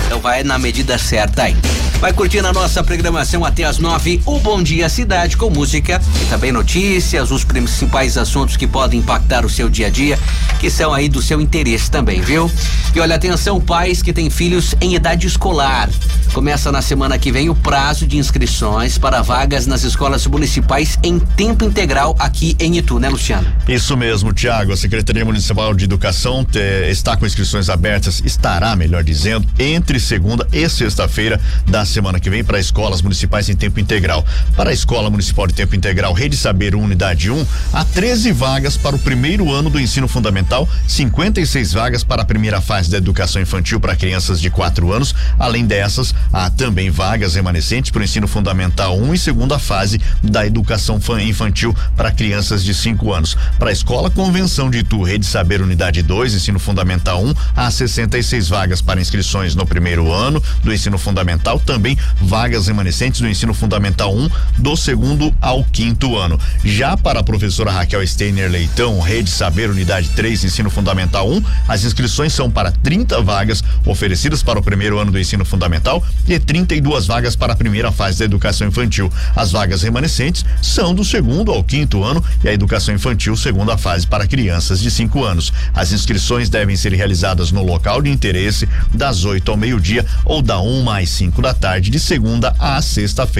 [0.05, 1.55] Então vai na medida certa aí.
[1.99, 6.25] Vai curtindo a nossa programação até as nove, o Bom Dia Cidade com música e
[6.25, 10.17] também notícias, os principais assuntos que podem impactar o seu dia a dia,
[10.59, 12.51] que são aí do seu interesse também, viu?
[12.95, 15.89] E olha, atenção, pais que têm filhos em idade escolar.
[16.33, 21.19] Começa na semana que vem o prazo de inscrições para vagas nas escolas municipais em
[21.19, 23.47] tempo integral aqui em Itu, né, Luciano?
[23.67, 24.71] Isso mesmo, Tiago.
[24.71, 26.59] A Secretaria Municipal de Educação te,
[26.89, 32.43] está com inscrições abertas, estará, melhor dizendo, entre segunda e sexta-feira da semana que vem
[32.43, 34.25] para escolas municipais em tempo integral.
[34.55, 38.77] Para a Escola Municipal de Tempo Integral Rede Saber 1, Unidade 1, há 13 vagas
[38.77, 43.41] para o primeiro ano do ensino fundamental, 56 vagas para a primeira fase da educação
[43.41, 45.13] infantil para crianças de 4 anos.
[45.39, 50.45] Além dessas, há também vagas remanescentes para o ensino fundamental 1 e segunda fase da
[50.45, 53.35] educação fan- infantil para crianças de 5 anos.
[53.59, 58.49] Para a Escola Convenção de Itu, Rede Saber Unidade 2, ensino fundamental 1, há 66
[58.49, 64.15] vagas para inscrições no primeiro ano do ensino fundamental, também vagas remanescentes do ensino fundamental
[64.15, 66.39] 1 do segundo ao quinto ano.
[66.63, 71.83] Já para a professora Raquel Steiner Leitão, Rede Saber Unidade 3, ensino fundamental 1, as
[71.83, 77.07] inscrições são para 30 vagas oferecidas para o primeiro ano do ensino fundamental e 32
[77.07, 79.11] vagas para a primeira fase da educação infantil.
[79.35, 84.05] As vagas remanescentes são do segundo ao quinto ano e a educação infantil segunda fase
[84.05, 85.51] para crianças de 5 anos.
[85.73, 90.59] As inscrições devem ser realizadas no local de interesse das 8 ao meio-dia ou da
[90.59, 93.36] 1 às 5 da tarde de segunda a sexta-feira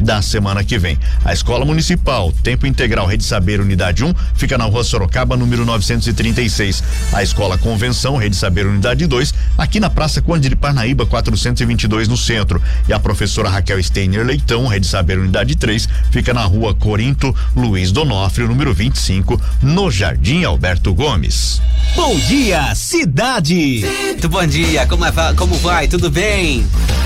[0.00, 0.98] da semana que vem.
[1.24, 6.82] A Escola Municipal Tempo Integral Rede Saber Unidade 1 fica na Rua Sorocaba, número 936.
[7.12, 12.16] A Escola Convenção Rede Saber Unidade 2 aqui na Praça Conde de Parnaíba 422 no
[12.16, 12.62] centro.
[12.88, 17.92] E a professora Raquel Steiner Leitão Rede Saber Unidade 3 fica na Rua Corinto Luiz
[17.92, 21.60] Donofrio, número 25, no Jardim Alberto Gomes.
[21.96, 23.84] Bom dia, cidade.
[23.84, 25.88] Muito bom dia, como, é, como vai?
[25.88, 26.64] Tudo bem?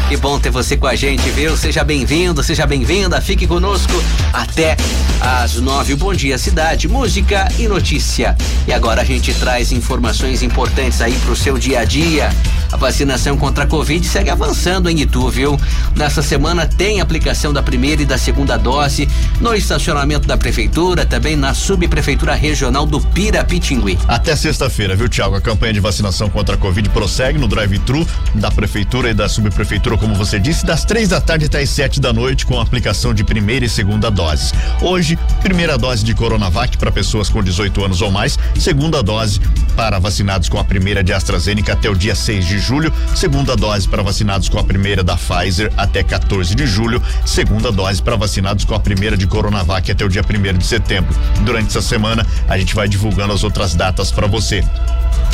[0.09, 1.57] Que bom ter você com a gente, viu?
[1.57, 3.93] Seja bem-vindo, seja bem-vinda, fique conosco
[4.33, 4.77] até
[5.21, 5.93] às nove.
[5.93, 8.37] O Bom Dia Cidade, música e notícia.
[8.67, 12.31] E agora a gente traz informações importantes aí pro seu dia a dia.
[12.75, 15.57] A vacinação contra a Covid segue avançando em Itu, viu?
[15.95, 19.09] Nessa semana tem aplicação da primeira e da segunda dose
[19.41, 23.97] no estacionamento da prefeitura, também na subprefeitura regional do Pirapitingui.
[24.09, 25.37] Até sexta-feira, viu, Tiago?
[25.37, 29.97] A campanha de vacinação contra a Covid prossegue no drive-thru da prefeitura e da subprefeitura,
[29.97, 33.23] como você disse, das três da tarde até as sete da noite, com aplicação de
[33.23, 34.53] primeira e segunda doses.
[34.83, 39.41] Hoje, primeira dose de Coronavac para pessoas com 18 anos ou mais, segunda dose
[39.77, 43.87] para vacinados com a primeira de AstraZeneca até o dia 6 de julho, segunda dose
[43.87, 48.65] para vacinados com a primeira da Pfizer até 14 de julho, segunda dose para vacinados
[48.65, 51.15] com a primeira de Coronavac até o dia 1 de setembro.
[51.43, 54.65] Durante essa semana, a gente vai divulgando as outras datas para você.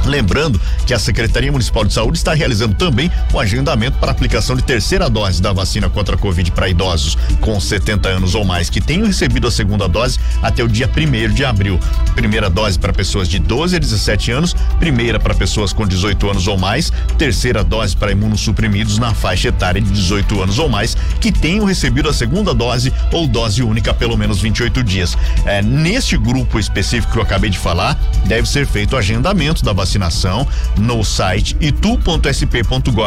[0.04, 4.62] Lembrando que a Secretaria Municipal de Saúde está realizando também o agendamento para aplicação de
[4.62, 8.80] terceira dose da vacina contra a Covid para idosos com 70 anos ou mais que
[8.80, 11.78] tenham recebido a segunda dose até o dia 1 de abril.
[12.14, 16.48] Primeira dose para pessoas de 12 a 17 anos, primeira para pessoas com 18 anos
[16.48, 21.31] ou mais, terceira dose para imunossuprimidos na faixa etária de 18 anos ou mais que
[21.31, 25.16] tenham recebido a segunda dose ou dose única pelo menos 28 dias.
[25.44, 29.73] É, neste grupo específico que eu acabei de falar, deve ser feito o agendamento da
[29.73, 30.46] vacinação
[30.79, 32.99] no site itu.sp.gov.br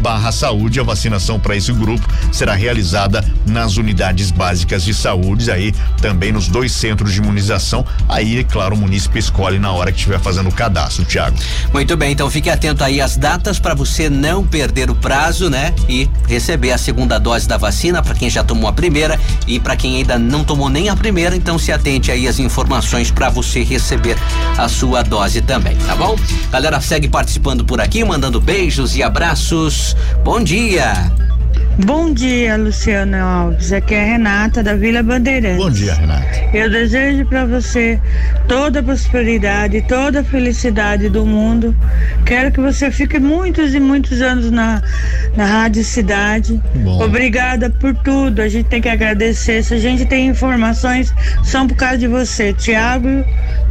[0.00, 0.80] barra saúde.
[0.80, 6.48] A vacinação para esse grupo será realizada nas unidades básicas de saúde, aí também nos
[6.48, 7.84] dois centros de imunização.
[8.08, 11.36] Aí, é claro, o munícipe escolhe na hora que estiver fazendo o cadastro, Tiago.
[11.72, 15.74] Muito bem, então fique atento aí às datas para você não perder o prazo, né?
[15.88, 19.76] E receber a segunda dose da vacina para quem já tomou a primeira e para
[19.76, 23.62] quem ainda não tomou nem a primeira, então se atente aí às informações para você
[23.62, 24.16] receber
[24.56, 26.16] a sua dose também, tá bom?
[26.50, 29.96] Galera, segue participando por aqui, mandando beijos e abraços.
[30.24, 31.31] Bom dia.
[31.78, 33.72] Bom dia, Luciano Alves.
[33.72, 35.56] Aqui é a Renata da Vila Bandeirantes.
[35.56, 36.26] Bom dia, Renata.
[36.52, 37.98] Eu desejo para você
[38.46, 41.74] toda a prosperidade, toda a felicidade do mundo.
[42.26, 44.82] Quero que você fique muitos e muitos anos na,
[45.34, 46.60] na Rádio Cidade.
[46.74, 47.02] Bom.
[47.02, 48.42] Obrigada por tudo.
[48.42, 49.64] A gente tem que agradecer.
[49.64, 53.24] Se a gente tem informações, são por causa de você, Tiago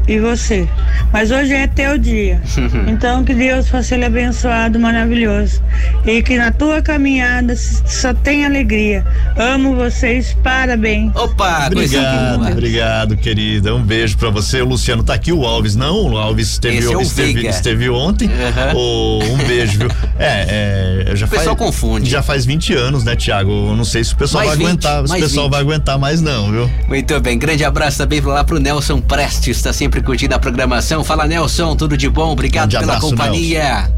[0.07, 0.67] e você.
[1.11, 2.41] Mas hoje é teu dia.
[2.87, 5.61] Então que Deus faça ele abençoado, maravilhoso.
[6.05, 9.05] E que na tua caminhada só tem alegria.
[9.37, 11.15] Amo vocês, parabéns.
[11.15, 13.75] Opa, Obrigado, obrigado, querida.
[13.75, 14.61] Um beijo pra você.
[14.61, 16.11] O Luciano tá aqui, o Alves não.
[16.11, 18.29] O Alves esteve, Esse é o esteve, esteve ontem.
[18.29, 18.75] Aham.
[18.75, 19.89] Ô, um beijo, viu?
[20.17, 22.09] É, é já O pessoal faz, confunde.
[22.09, 23.75] Já faz 20 anos, né, Tiago?
[23.75, 24.99] Não sei se o pessoal Mais vai 20, aguentar.
[25.01, 25.51] Se o mais pessoal 20.
[25.51, 26.69] vai aguentar mais, não, viu?
[26.87, 31.03] Muito bem, grande abraço também lá pro Nelson Prestes, está sempre curtindo a programação.
[31.03, 32.31] Fala Nelson, tudo de bom?
[32.31, 33.91] Obrigado pela abraço, companhia.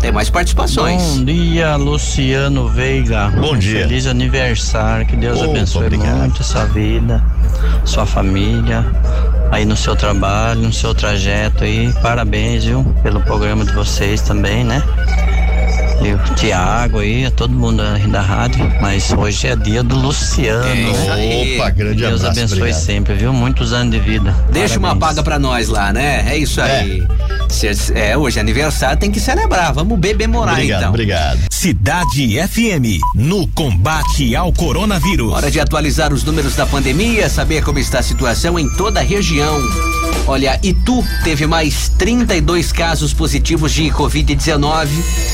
[0.00, 1.02] Tem mais participações.
[1.18, 3.28] Bom dia, Luciano Veiga.
[3.30, 3.80] Bom dia.
[3.80, 6.16] Feliz aniversário, que Deus Opa, abençoe obrigado.
[6.16, 7.22] muito sua vida,
[7.84, 8.86] sua família,
[9.52, 11.92] aí no seu trabalho, no seu trajeto aí.
[12.00, 14.82] Parabéns, viu, pelo programa de vocês também, né?
[16.02, 19.96] E o Tiago aí, a todo mundo aí da rádio, mas hoje é dia do
[19.96, 20.64] Luciano.
[20.66, 21.58] É isso aí.
[21.58, 22.38] Opa, grande Deus abraço.
[22.40, 22.80] abençoe obrigado.
[22.80, 23.32] sempre, viu?
[23.34, 24.34] Muitos anos de vida.
[24.50, 25.08] Deixa uma Parabéns.
[25.08, 26.24] paga pra nós lá, né?
[26.26, 27.06] É isso aí.
[27.50, 29.74] Cê- É, hoje é aniversário, tem que celebrar.
[29.74, 30.88] Vamos beber morar Obrigado, então.
[30.90, 31.38] obrigado.
[31.50, 35.30] Cidade FM, no combate ao coronavírus.
[35.34, 39.02] Hora de atualizar os números da pandemia, saber como está a situação em toda a
[39.02, 39.58] região.
[40.26, 44.88] Olha, Itu teve mais 32 casos positivos de Covid-19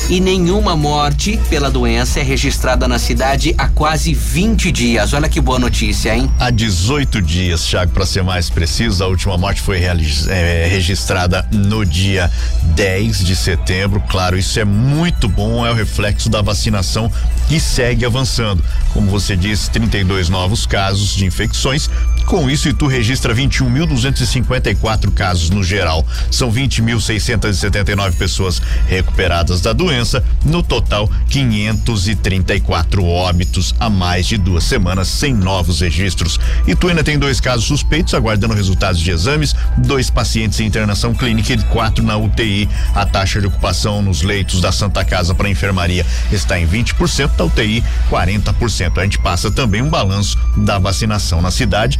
[0.09, 0.19] e
[0.57, 5.13] nenhuma morte pela doença é registrada na cidade há quase 20 dias.
[5.13, 6.31] Olha que boa notícia, hein?
[6.39, 11.85] Há 18 dias, Thiago, para ser mais preciso, a última morte foi eh, registrada no
[11.85, 12.31] dia
[12.73, 14.01] 10 de setembro.
[14.09, 17.11] Claro, isso é muito bom, é o reflexo da vacinação
[17.47, 18.63] que segue avançando.
[18.93, 21.87] Como você disse, 32 novos casos de infecções.
[22.27, 26.05] Com isso, Itu registra 21.254 casos no geral.
[26.29, 30.21] São 20.679 pessoas recuperadas da doença.
[30.43, 36.37] No total, 534 óbitos a mais de duas semanas sem novos registros.
[36.67, 41.53] Itu ainda tem dois casos suspeitos aguardando resultados de exames, dois pacientes em internação clínica
[41.53, 42.67] e quatro na UTI.
[42.93, 47.45] A taxa de ocupação nos leitos da Santa Casa para enfermaria está em 20%, da
[47.45, 48.97] UTI 40%.
[48.97, 51.97] A gente passa também um balanço da vacinação na cidade.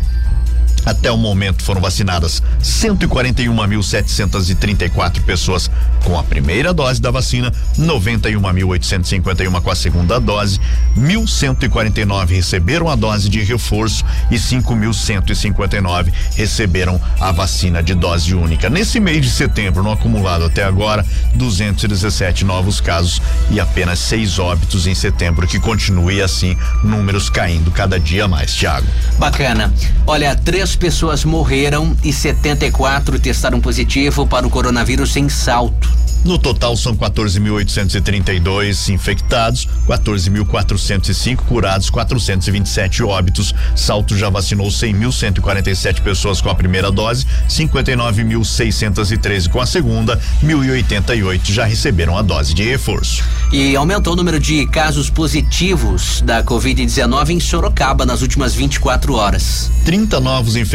[0.87, 5.69] Até o momento foram vacinadas 141.734 pessoas
[6.05, 10.61] com a primeira dose da vacina, 91.851 com a segunda dose,
[10.97, 18.69] 1.149 receberam a dose de reforço e 5.159 receberam a vacina de dose única.
[18.69, 23.21] Nesse mês de setembro, no acumulado até agora, 217 novos casos
[23.51, 28.87] e apenas seis óbitos em setembro, que continue assim, números caindo cada dia mais, Tiago.
[29.19, 29.73] Bacana.
[30.05, 36.07] Olha, três pessoas morreram e 74 testaram positivo para o coronavírus em salto.
[36.23, 43.55] No total são 14.832 infectados, 14.405 curados, 427 óbitos.
[43.75, 51.63] Salto já vacinou 100.147 pessoas com a primeira dose, 59.613 com a segunda, 1.088 já
[51.63, 53.23] receberam a dose de reforço.
[53.51, 59.71] E aumentou o número de casos positivos da Covid-19 em Sorocaba nas últimas 24 horas.
[59.85, 60.66] 30 novos infectados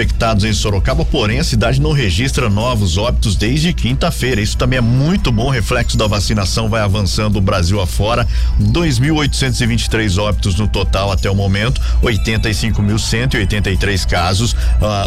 [0.44, 4.40] em Sorocaba, porém a cidade não registra novos óbitos desde quinta-feira.
[4.40, 8.26] Isso também é muito bom, reflexo da vacinação vai avançando o Brasil afora.
[8.60, 14.52] 2.823 óbitos no total até o momento, 85.183 casos.
[14.52, 14.56] Uh,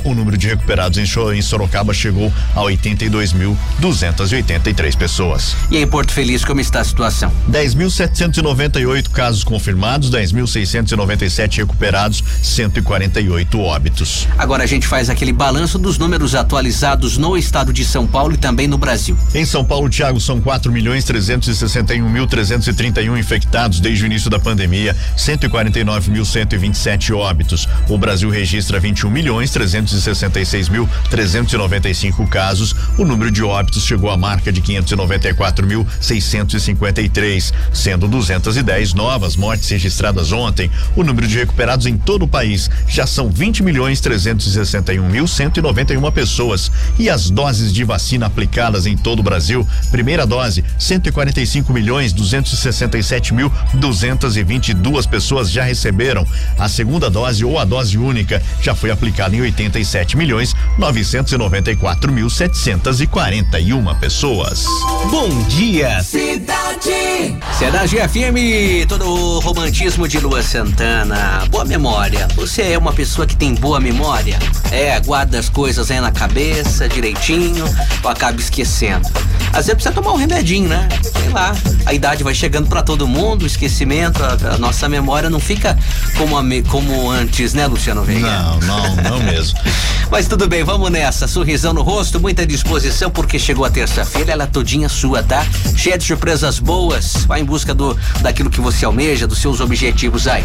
[0.04, 5.56] o número de recuperados em, em Sorocaba chegou a 82.283 pessoas.
[5.72, 7.32] E em Porto Feliz, como está a situação?
[7.50, 14.28] 10.798 casos confirmados, 10.697 recuperados, 148 óbitos.
[14.38, 18.38] Agora a gente faz aquele balanço dos números atualizados no estado de São Paulo e
[18.38, 19.16] também no Brasil.
[19.32, 24.40] Em São Paulo, Thiago, são 4 milhões 361 mil 331 infectados desde o início da
[24.40, 27.70] pandemia, 149 mil 127 óbitos.
[27.88, 32.76] O Brasil registra 21 milhões 366 mil 395 casos.
[32.98, 39.70] O número de óbitos chegou à marca de 594 mil 653, sendo 210 novas mortes
[39.70, 40.72] registradas ontem.
[40.96, 46.72] O número de recuperados em todo o país já são 20 milhões 300 261.191 pessoas
[46.98, 53.34] e as doses de vacina aplicadas em todo o Brasil, primeira dose 145 milhões 267
[53.34, 56.26] mil 222 pessoas já receberam.
[56.58, 62.30] A segunda dose ou a dose única já foi aplicada em 87 milhões 994 mil
[62.30, 64.66] 741 pessoas.
[65.10, 67.36] Bom dia, cidade.
[67.58, 71.44] Cidade FM, todo o romantismo de Lua Santana.
[71.50, 72.28] Boa memória.
[72.36, 74.38] Você é uma pessoa que tem boa memória?
[74.72, 77.66] É, guarda as coisas aí na cabeça direitinho
[78.04, 79.08] ou acaba esquecendo.
[79.50, 80.90] Às vezes precisa tomar um remedinho, né?
[81.02, 81.56] Sei lá.
[81.86, 85.78] A idade vai chegando para todo mundo, o esquecimento, a, a, nossa memória não fica
[86.18, 88.28] como, a, como antes, né, Luciano Veiga?
[88.28, 89.58] Não, não, não mesmo.
[90.12, 91.28] Mas tudo bem, vamos nessa.
[91.28, 95.46] Sorrisão no rosto, muita disposição, porque chegou a terça-feira, ela é todinha sua, tá?
[95.76, 97.26] Cheia de surpresas boas.
[97.26, 100.44] Vai em busca do daquilo que você almeja, dos seus objetivos aí.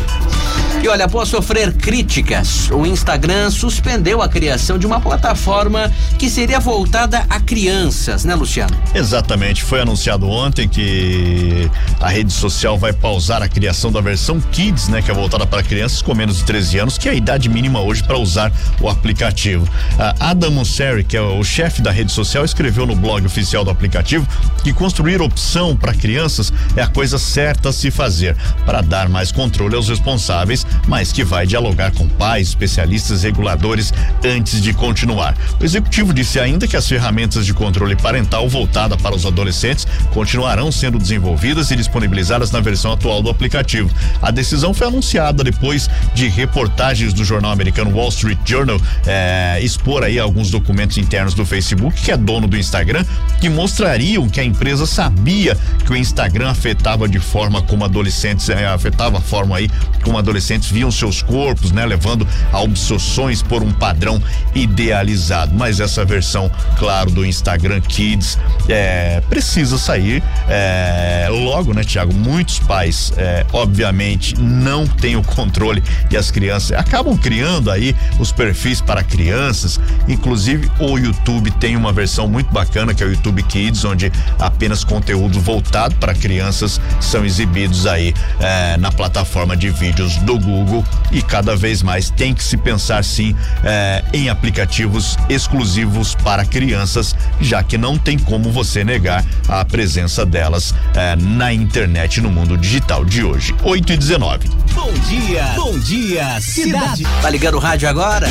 [0.83, 3.90] E olha, após sofrer críticas, o Instagram suspendeu
[4.21, 8.77] a criação de uma plataforma que seria voltada a crianças, né, Luciano?
[8.95, 9.65] Exatamente.
[9.65, 15.03] Foi anunciado ontem que a rede social vai pausar a criação da versão Kids, né,
[15.03, 17.81] que é voltada para crianças com menos de 13 anos, que é a idade mínima
[17.81, 19.69] hoje para usar o aplicativo.
[19.99, 23.71] A Adam Mosseri, que é o chefe da rede social, escreveu no blog oficial do
[23.71, 24.27] aplicativo
[24.63, 29.33] que construir opção para crianças é a coisa certa a se fazer para dar mais
[29.33, 33.80] controle aos responsáveis, mas que vai dialogar com pais, especialistas, reguladores
[34.25, 35.37] antes de continuar.
[35.61, 40.71] O executivo disse ainda que as ferramentas de controle parental voltada para os adolescentes continuarão
[40.71, 43.91] sendo desenvolvidas e disponibilizadas na versão atual do aplicativo.
[44.21, 50.03] A decisão foi anunciada depois de reportagens do jornal americano Wall Street Journal eh, expor
[50.03, 53.05] aí alguns documentos internos do Facebook, que é dono do Instagram,
[53.41, 58.67] que mostrariam que a empresa sabia que o Instagram afetava de forma como adolescentes, eh,
[58.67, 59.71] afetava a forma aí
[60.03, 64.23] como adolescentes viam seus corpos, né, levando a obsessões por um padrão
[64.55, 65.55] idealizado.
[65.55, 72.13] Mas essa versão, claro, do Instagram Kids é, precisa sair é, logo, né, Tiago?
[72.13, 78.33] Muitos pais, é, obviamente, não têm o controle e as crianças acabam criando aí os
[78.33, 79.79] perfis para crianças.
[80.09, 84.85] Inclusive, o YouTube tem uma versão muito bacana que é o YouTube Kids, onde apenas
[84.85, 91.23] conteúdo voltado para crianças são exibidos aí é, na plataforma de vídeos do Google e
[91.23, 97.63] cada vez mais tem que se pensar sim é, em aplicativos exclusivos para crianças, já
[97.63, 103.05] que não tem como você negar a presença delas é, na internet no mundo digital
[103.05, 103.55] de hoje.
[103.63, 104.49] 8 e 19.
[104.75, 107.05] Bom dia, bom dia, cidade.
[107.21, 108.29] Tá ligando o rádio agora?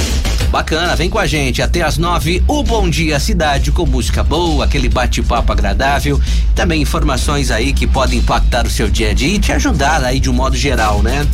[0.52, 2.44] Bacana, vem com a gente até as nove.
[2.48, 6.20] O Bom Dia Cidade com música boa, aquele bate-papo agradável,
[6.56, 10.20] também informações aí que podem impactar o seu dia a dia e te ajudar aí
[10.20, 11.28] de um modo geral, né?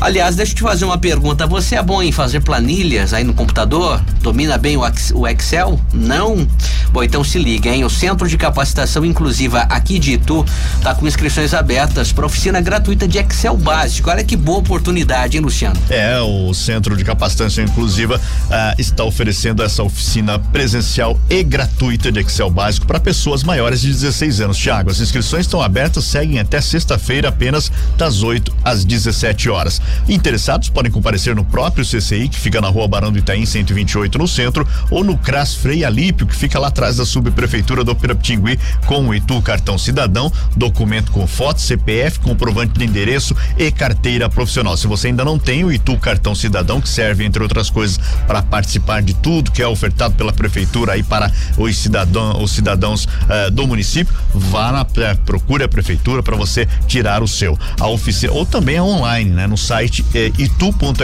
[0.00, 1.46] Aliás, deixa eu te fazer uma pergunta.
[1.46, 4.00] Você é bom em fazer planilhas aí no computador?
[4.22, 5.78] Domina bem o Excel?
[5.92, 6.46] Não?
[6.90, 7.84] Bom, então se liga, hein?
[7.84, 10.44] O Centro de Capacitação Inclusiva aqui de Itu
[10.82, 14.08] tá com inscrições abertas para oficina gratuita de Excel básico.
[14.08, 15.78] Olha que boa oportunidade, hein, Luciano?
[15.90, 22.20] É, o Centro de Capacitação Inclusiva ah, está oferecendo essa oficina presencial e gratuita de
[22.20, 24.56] Excel básico para pessoas maiores de 16 anos.
[24.56, 29.80] Tiago, as inscrições estão abertas, seguem até sexta-feira, apenas das 8 às 17 horas.
[30.08, 34.28] Interessados podem comparecer no próprio CCI, que fica na rua Barão do Itaim, 128, no
[34.28, 39.08] centro, ou no CRAS Frei Alípio, que fica lá atrás da subprefeitura do Pirapitingui, com
[39.08, 44.76] o Itu Cartão Cidadão, documento com foto, CPF, comprovante de endereço e carteira profissional.
[44.76, 48.42] Se você ainda não tem o Itu Cartão Cidadão, que serve, entre outras coisas, para
[48.42, 53.50] participar de tudo que é ofertado pela prefeitura aí para os cidadãos, os cidadãos eh,
[53.50, 57.58] do município, vá na eh, procure a prefeitura para você tirar o seu.
[57.78, 60.96] A oficina ou também é online, né, no site eh, itu.sp.gov.br.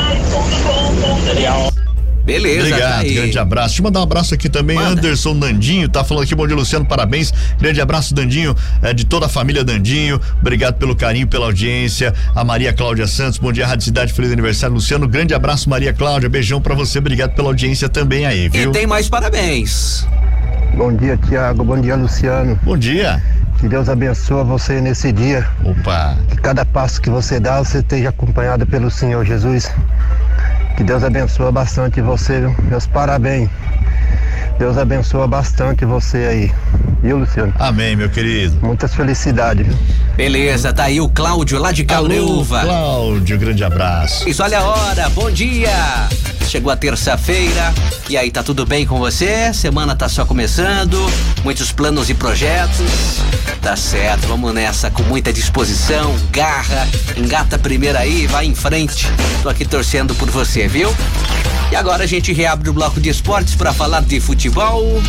[1.01, 1.73] Material
[2.25, 3.15] Beleza, tá Obrigado, aí.
[3.15, 3.69] grande abraço.
[3.69, 4.91] Deixa eu mandar um abraço aqui também, Manda.
[4.91, 7.33] Anderson Dandinho, tá falando aqui, bom dia, Luciano, parabéns.
[7.61, 10.21] Grande abraço, Dandinho, é, de toda a família Dandinho.
[10.41, 12.13] Obrigado pelo carinho, pela audiência.
[12.35, 15.07] A Maria Cláudia Santos, bom dia, Rádio Cidade, feliz aniversário, Luciano.
[15.07, 18.73] Grande abraço, Maria Cláudia, beijão pra você, obrigado pela audiência também aí, E viu?
[18.73, 20.05] tem mais parabéns.
[20.77, 21.63] Bom dia, Tiago.
[21.63, 22.59] Bom dia, Luciano.
[22.65, 23.23] Bom dia.
[23.63, 25.47] Que Deus abençoe você nesse dia.
[25.65, 29.73] Opa, Que cada passo que você dá, você esteja acompanhado pelo Senhor Jesus.
[30.77, 32.57] Que Deus abençoe bastante você, viu?
[32.65, 33.49] Meus parabéns.
[34.59, 36.53] Deus abençoe bastante você aí.
[37.03, 37.53] Viu, Luciano?
[37.59, 38.57] amém, meu querido.
[38.65, 39.77] Muitas felicidades, viu?
[40.17, 42.61] Beleza, tá aí o Cláudio lá de Alô, Cabreuva.
[42.61, 44.29] Cláudio, grande abraço.
[44.29, 46.09] Isso, olha a hora, bom dia!
[46.47, 47.73] Chegou a terça-feira,
[48.11, 49.55] e aí, tá tudo bem com você?
[49.55, 50.99] Semana tá só começando,
[51.43, 53.23] muitos planos e projetos.
[53.63, 56.87] Tá certo, vamos nessa com muita disposição, garra,
[57.17, 59.09] engata a primeira aí, vai em frente.
[59.43, 60.95] Tô aqui torcendo por você, viu?
[61.73, 65.01] E agora a gente reabre o bloco de esportes para falar de futebol.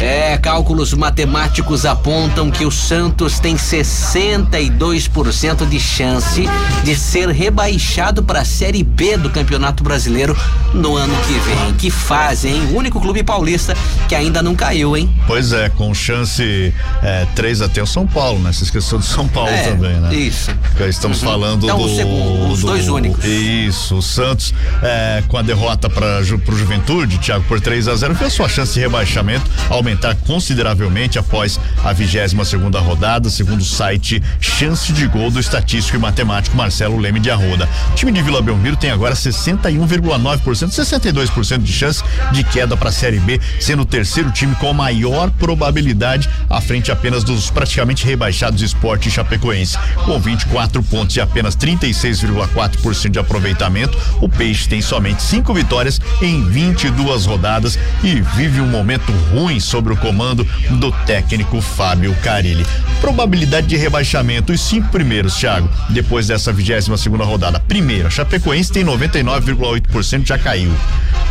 [0.00, 6.42] É, cálculos matemáticos apontam que o Santos tem 62% de chance
[6.82, 10.36] de ser rebaixado para a Série B do Campeonato Brasileiro
[10.74, 11.72] no ano que vem.
[11.78, 12.70] Que fase, hein?
[12.72, 13.76] O único clube paulista
[14.08, 15.08] que ainda não caiu, hein?
[15.28, 18.52] Pois é, com chance é, 3 até o São Paulo, né?
[18.52, 20.12] Você esqueceu do São Paulo É, também, né?
[20.12, 20.50] isso.
[20.72, 21.28] Porque Estamos Uhum.
[21.28, 23.24] falando Então, do, o segundo, os do- dois únicos.
[23.24, 24.52] Isso, o Santos
[24.82, 28.48] é, com a derrota para Ju, pro Juventude, Thiago, por 3 a 0 fez sua
[28.48, 35.06] chance de rebaixamento aumentar consideravelmente após a 22 segunda rodada, segundo o site Chance de
[35.06, 37.68] Gol do estatístico e matemático Marcelo Leme de Arruda.
[37.92, 42.92] O time de Vila Belmiro tem agora 61,9%, 62% de chance de queda para a
[42.92, 48.62] Série B, sendo o terceiro time com maior probabilidade à frente apenas dos praticamente rebaixados
[48.62, 49.78] Esporte e Chapecoense.
[50.04, 56.44] Com 24 pontos e apenas 36,4% de aproveitamento, o Peixe tem somente cinco vitórias em
[56.44, 62.64] 22 rodadas e vive um momento ruim sobre o comando do técnico Fábio Carilli.
[63.00, 67.58] Probabilidade de rebaixamento, os cinco primeiros, Thiago, depois dessa 22 segunda rodada.
[67.58, 70.70] Primeira, Chapecoense tem 99,8% já caiu.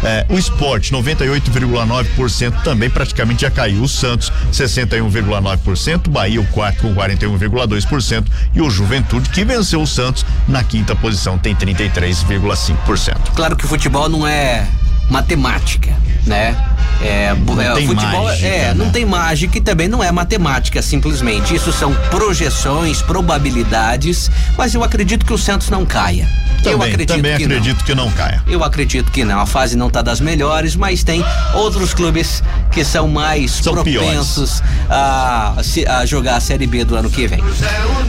[0.04, 3.84] É, o Esporte, 98,9% também praticamente já caiu.
[3.84, 6.10] O Santos, 61,9%.
[6.10, 8.26] Bahia, o quarto, com 41,2%.
[8.54, 13.32] E o Juventude, que venceu o Santos na quinta posição, tem 33,5%.
[13.34, 14.68] Claro que o futebol não é
[15.14, 15.92] matemática,
[16.26, 16.56] né?
[17.02, 18.74] É, bu- é, tem o futebol mágica, é, né?
[18.74, 21.54] não tem mágica e também não é matemática, simplesmente.
[21.54, 26.28] Isso são projeções, probabilidades, mas eu acredito que o Santos não caia.
[26.64, 28.42] eu Também, acredito também que acredito que não caia.
[28.46, 28.54] não.
[28.54, 29.40] Eu acredito que não.
[29.40, 31.24] A fase não tá das melhores, mas tem
[31.56, 32.42] outros clubes
[32.72, 35.56] que são mais São propensos a,
[36.00, 37.44] a jogar a Série B do ano que vem.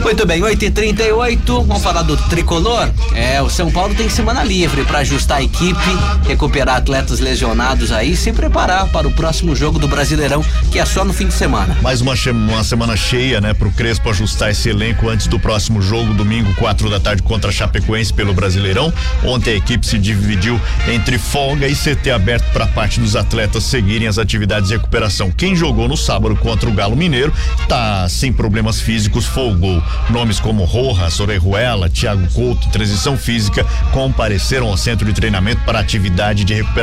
[0.01, 2.89] Muito bem, 8h38, vamos falar do tricolor.
[3.13, 5.97] É, o São Paulo tem semana livre para ajustar a equipe,
[6.27, 8.15] recuperar atletas lesionados aí.
[8.15, 10.41] se preparar para o próximo jogo do Brasileirão,
[10.71, 11.75] que é só no fim de semana.
[11.81, 16.13] Mais uma, uma semana cheia, né, pro Crespo ajustar esse elenco antes do próximo jogo,
[16.13, 18.93] domingo, quatro da tarde, contra a Chapecoense pelo Brasileirão.
[19.23, 24.07] Ontem a equipe se dividiu entre folga e CT aberto para parte dos atletas seguirem
[24.07, 25.29] as atividades de recuperação.
[25.31, 27.33] Quem jogou no sábado contra o Galo Mineiro
[27.67, 29.83] tá sem problemas físicos, folgou.
[30.09, 36.45] Nomes como Rojas, Orejuela, Thiago Couto, transição física, compareceram ao centro de treinamento para atividade
[36.45, 36.74] de recuperação.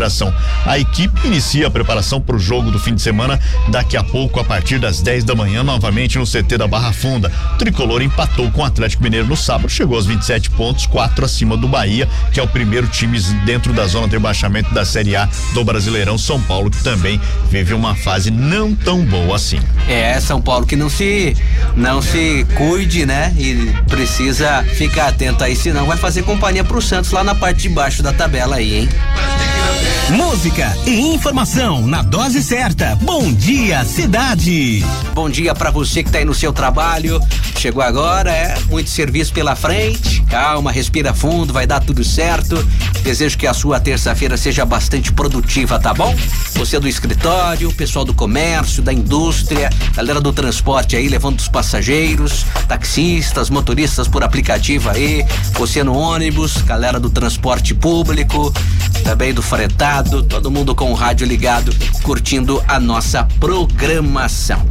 [0.66, 3.38] A equipe inicia a preparação para o jogo do fim de semana
[3.68, 7.30] daqui a pouco, a partir das 10 da manhã, novamente no CT da Barra Funda.
[7.54, 11.56] O tricolor empatou com o Atlético Mineiro no sábado, chegou aos 27 pontos, quatro acima
[11.56, 15.28] do Bahia, que é o primeiro time dentro da zona de rebaixamento da Série A
[15.54, 16.16] do Brasileirão.
[16.16, 17.20] São Paulo, que também
[17.50, 19.60] vive uma fase não tão boa assim.
[19.88, 21.36] É, São Paulo que não se
[21.76, 23.34] não se cuide, né?
[23.36, 27.68] E precisa ficar atento aí, senão vai fazer companhia pro Santos lá na parte de
[27.68, 28.88] baixo da tabela aí, hein?
[30.10, 32.96] Música e informação na dose certa.
[32.96, 34.84] Bom dia, cidade.
[35.14, 37.20] Bom dia para você que tá aí no seu trabalho.
[37.58, 40.20] Chegou agora, é muito serviço pela frente.
[40.22, 42.56] Calma, respira fundo, vai dar tudo certo.
[43.02, 46.14] Desejo que a sua terça-feira seja bastante produtiva, tá bom?
[46.54, 52.44] Você do escritório, pessoal do comércio, da indústria, galera do transporte aí levando os passageiros,
[52.68, 58.52] taxistas, motoristas por aplicativo aí, você no ônibus, galera do transporte público,
[59.02, 64.64] também do fretado, todo mundo com o rádio ligado, curtindo a nossa programação.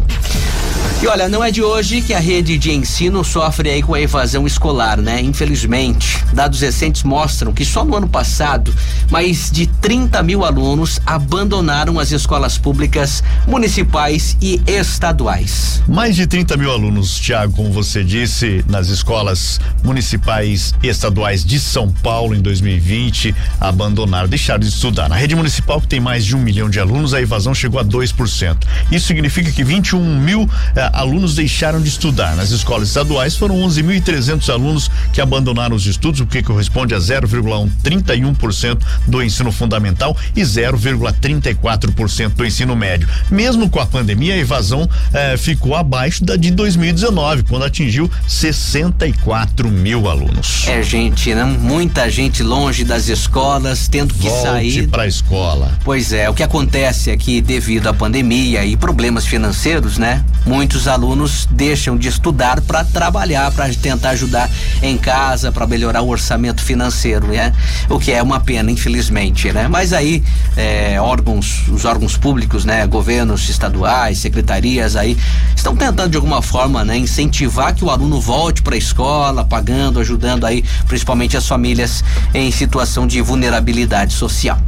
[1.02, 4.00] E olha, não é de hoje que a rede de ensino sofre aí com a
[4.00, 5.20] evasão escolar, né?
[5.20, 8.72] Infelizmente, dados recentes mostram que só no ano passado,
[9.10, 15.82] mais de 30 mil alunos abandonaram as escolas públicas municipais e estaduais.
[15.88, 21.60] Mais de 30 mil alunos, Tiago, como você disse, nas escolas municipais e estaduais de
[21.60, 25.10] São Paulo em 2020 abandonaram, deixaram de estudar.
[25.10, 27.84] Na rede municipal, que tem mais de um milhão de alunos, a evasão chegou a
[27.84, 28.58] 2%.
[28.92, 30.48] Isso significa que 21 mil
[30.94, 32.36] alunos deixaram de estudar.
[32.36, 38.80] Nas escolas estaduais foram 11.300 alunos que abandonaram os estudos, o que corresponde a 0,31%
[39.08, 43.08] do ensino fundamental e 0,34% do ensino médio.
[43.30, 49.70] Mesmo com a pandemia, a evasão eh, ficou abaixo da de 2019, quando atingiu 64
[49.70, 50.68] mil alunos.
[50.68, 51.44] É, gente, né?
[51.44, 54.88] Muita gente longe das escolas, tendo que Volte sair.
[54.88, 55.72] para a escola.
[55.84, 60.24] Pois é, o que acontece é que devido à pandemia e problemas financeiros, né?
[60.62, 64.48] Muitos alunos deixam de estudar para trabalhar, para tentar ajudar
[64.84, 67.52] em casa, para melhorar o orçamento financeiro, né?
[67.90, 69.68] O que é uma pena, infelizmente, né?
[69.68, 70.24] Mas aí
[70.56, 72.86] é, órgãos, os órgãos públicos, né?
[72.86, 75.18] Governos estaduais, secretarias aí
[75.56, 76.96] estão tentando de alguma forma, né?
[76.96, 82.04] Incentivar que o aluno volte para a escola, pagando, ajudando aí, principalmente as famílias
[82.36, 84.60] em situação de vulnerabilidade social.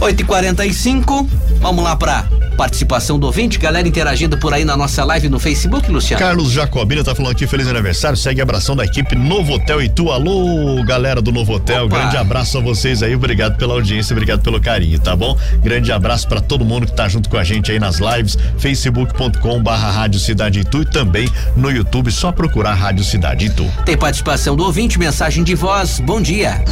[0.00, 1.28] 8 e 45
[1.60, 2.24] vamos lá para
[2.56, 6.22] participação do ouvinte, galera interagindo por aí na nossa live no Facebook, Luciano.
[6.22, 10.10] Carlos Jacobina tá falando aqui, feliz aniversário, segue abração da equipe Novo Hotel Itu.
[10.10, 11.98] Alô, galera do Novo Hotel, Opa.
[11.98, 15.36] grande abraço a vocês aí, obrigado pela audiência, obrigado pelo carinho, tá bom?
[15.62, 19.62] Grande abraço para todo mundo que tá junto com a gente aí nas lives, facebook.com
[19.62, 23.66] barra Rádio Cidade Itu e também no YouTube, só procurar Rádio Cidade Itu.
[23.84, 25.98] Tem participação do ouvinte, mensagem de voz.
[26.00, 26.62] Bom dia.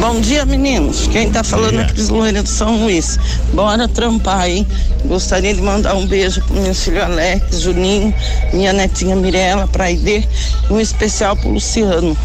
[0.00, 1.06] Bom dia, meninos.
[1.08, 3.18] Quem tá falando é Cris Loira de São Luís.
[3.52, 4.66] Bora trampar, hein?
[5.04, 8.14] Gostaria de mandar um beijo pro meu filho Alex, Juninho,
[8.50, 10.26] minha netinha Mirella, pra Aide,
[10.70, 12.16] e um especial pro Luciano.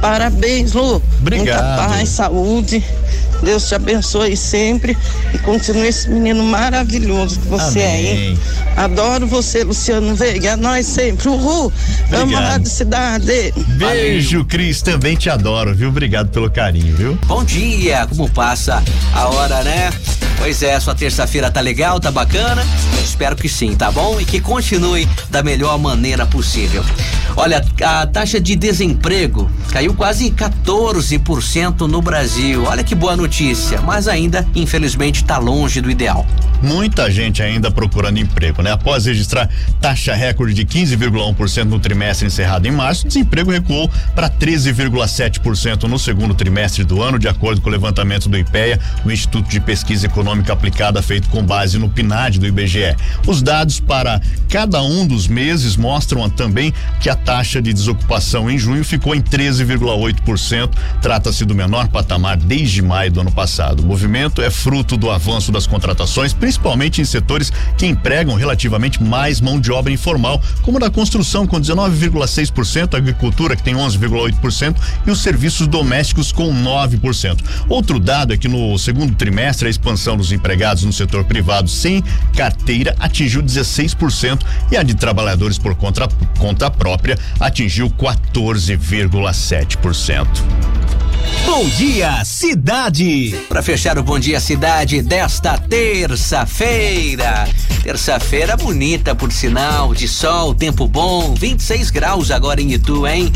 [0.00, 1.00] Parabéns, Lu.
[1.20, 1.64] Obrigado.
[1.64, 2.84] Muita paz, saúde.
[3.42, 4.96] Deus te abençoe sempre
[5.34, 8.06] e continue esse menino maravilhoso que você é, Amém.
[8.30, 8.38] hein?
[8.76, 10.50] Adoro você, Luciano Veiga.
[10.50, 11.28] É nós sempre.
[11.28, 11.72] Uhul.
[12.10, 12.42] Amo Obrigado.
[12.44, 13.52] a Rádio Cidade.
[13.76, 15.88] Beijo, Cris, também te adoro, viu?
[15.88, 17.18] Obrigado pelo carinho, viu?
[17.26, 18.82] Bom dia, como passa
[19.14, 19.90] a hora, né?
[20.38, 22.66] Pois é, sua terça-feira tá legal, tá bacana?
[23.02, 24.20] Espero que sim, tá bom?
[24.20, 26.84] E que continue da melhor maneira possível.
[27.36, 32.64] Olha, a taxa de desemprego caiu quase 14% no Brasil.
[32.66, 33.31] Olha que boa notícia,
[33.84, 36.26] mas ainda, infelizmente, tá longe do ideal.
[36.62, 38.70] Muita gente ainda procurando emprego, né?
[38.70, 39.48] Após registrar
[39.80, 45.98] taxa recorde de 15,1% no trimestre encerrado em março, o desemprego recuou para 13,7% no
[45.98, 50.06] segundo trimestre do ano, de acordo com o levantamento do IPEA, o Instituto de Pesquisa
[50.06, 52.96] Econômica econômica aplicada feito com base no PNAD do IBGE.
[53.26, 58.56] Os dados para cada um dos meses mostram também que a taxa de desocupação em
[58.56, 60.70] junho ficou em 13,8%.
[61.00, 63.80] Trata-se do menor patamar desde maio do ano passado.
[63.80, 69.40] O movimento é fruto do avanço das contratações, principalmente em setores que empregam relativamente mais
[69.40, 75.10] mão de obra informal, como da construção com 19,6%, a agricultura que tem 11,8% e
[75.10, 77.38] os serviços domésticos com 9%.
[77.68, 82.02] Outro dado é que no segundo trimestre a expansão dos empregados no setor privado sem
[82.36, 86.08] carteira atingiu 16% e a de trabalhadores por conta,
[86.38, 90.26] conta própria atingiu 14,7%.
[91.44, 93.36] Bom dia, cidade.
[93.48, 97.46] Para fechar o Bom Dia Cidade desta terça-feira.
[97.82, 103.32] Terça-feira bonita, por sinal, de sol, tempo bom, 26 graus agora em Itu, hein?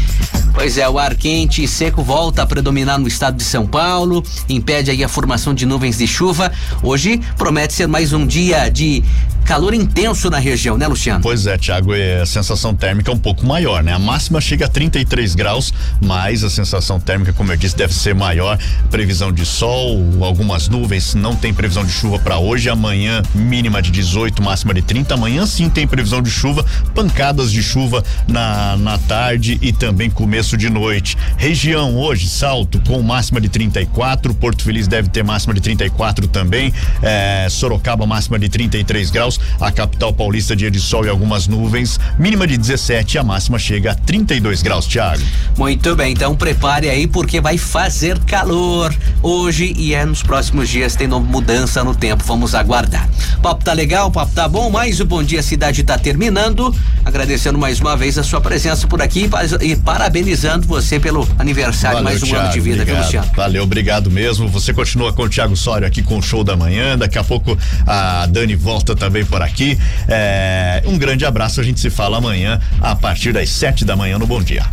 [0.54, 4.24] Pois é, o ar quente e seco volta a predominar no estado de São Paulo,
[4.48, 6.50] impede aí a formação de nuvens de chuva.
[6.82, 9.04] Hoje promete ser mais um dia de
[9.46, 11.22] calor intenso na região, né, Luciano?
[11.22, 13.92] Pois é, Tiago, a sensação térmica é um pouco maior, né?
[13.92, 18.14] A máxima chega a 33 graus, mas a sensação térmica, como eu disse, deve ser
[18.14, 18.58] maior.
[18.90, 22.68] Previsão de sol, algumas nuvens, não tem previsão de chuva para hoje.
[22.68, 25.14] Amanhã, mínima de 18, máxima de 30.
[25.14, 30.56] Amanhã sim tem previsão de chuva, pancadas de chuva na, na tarde e também começo
[30.56, 31.16] de noite.
[31.36, 34.34] Região hoje, salto com máxima de 34.
[34.34, 36.74] Porto Feliz deve ter máxima de 34 também.
[37.00, 39.35] É, Sorocaba, máxima de 33 graus.
[39.60, 41.98] A capital paulista, dia de sol e algumas nuvens.
[42.18, 45.22] Mínima de 17, a máxima chega a 32 graus, Thiago.
[45.56, 50.94] Muito bem, então prepare aí porque vai fazer calor hoje e é nos próximos dias
[50.94, 52.24] tem mudança no tempo.
[52.26, 53.08] Vamos aguardar.
[53.38, 56.74] O papo tá legal, o papo tá bom, mas o Bom Dia Cidade tá terminando.
[57.04, 59.28] Agradecendo mais uma vez a sua presença por aqui
[59.60, 62.96] e parabenizando você pelo aniversário, Valeu, mais um Thiago, ano de vida, obrigado.
[62.96, 63.30] viu, Luciano?
[63.36, 64.48] Valeu, obrigado mesmo.
[64.48, 66.98] Você continua com o Thiago Sório aqui com o show da manhã.
[66.98, 67.56] Daqui a pouco
[67.86, 69.78] a Dani volta também por aqui.
[70.08, 71.60] É, um grande abraço.
[71.60, 74.64] A gente se fala amanhã a partir das sete da manhã no Bom Dia.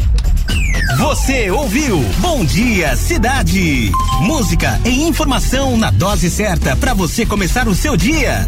[0.98, 3.92] Você ouviu Bom Dia Cidade.
[4.22, 8.42] Música e informação na dose certa para você começar o seu dia.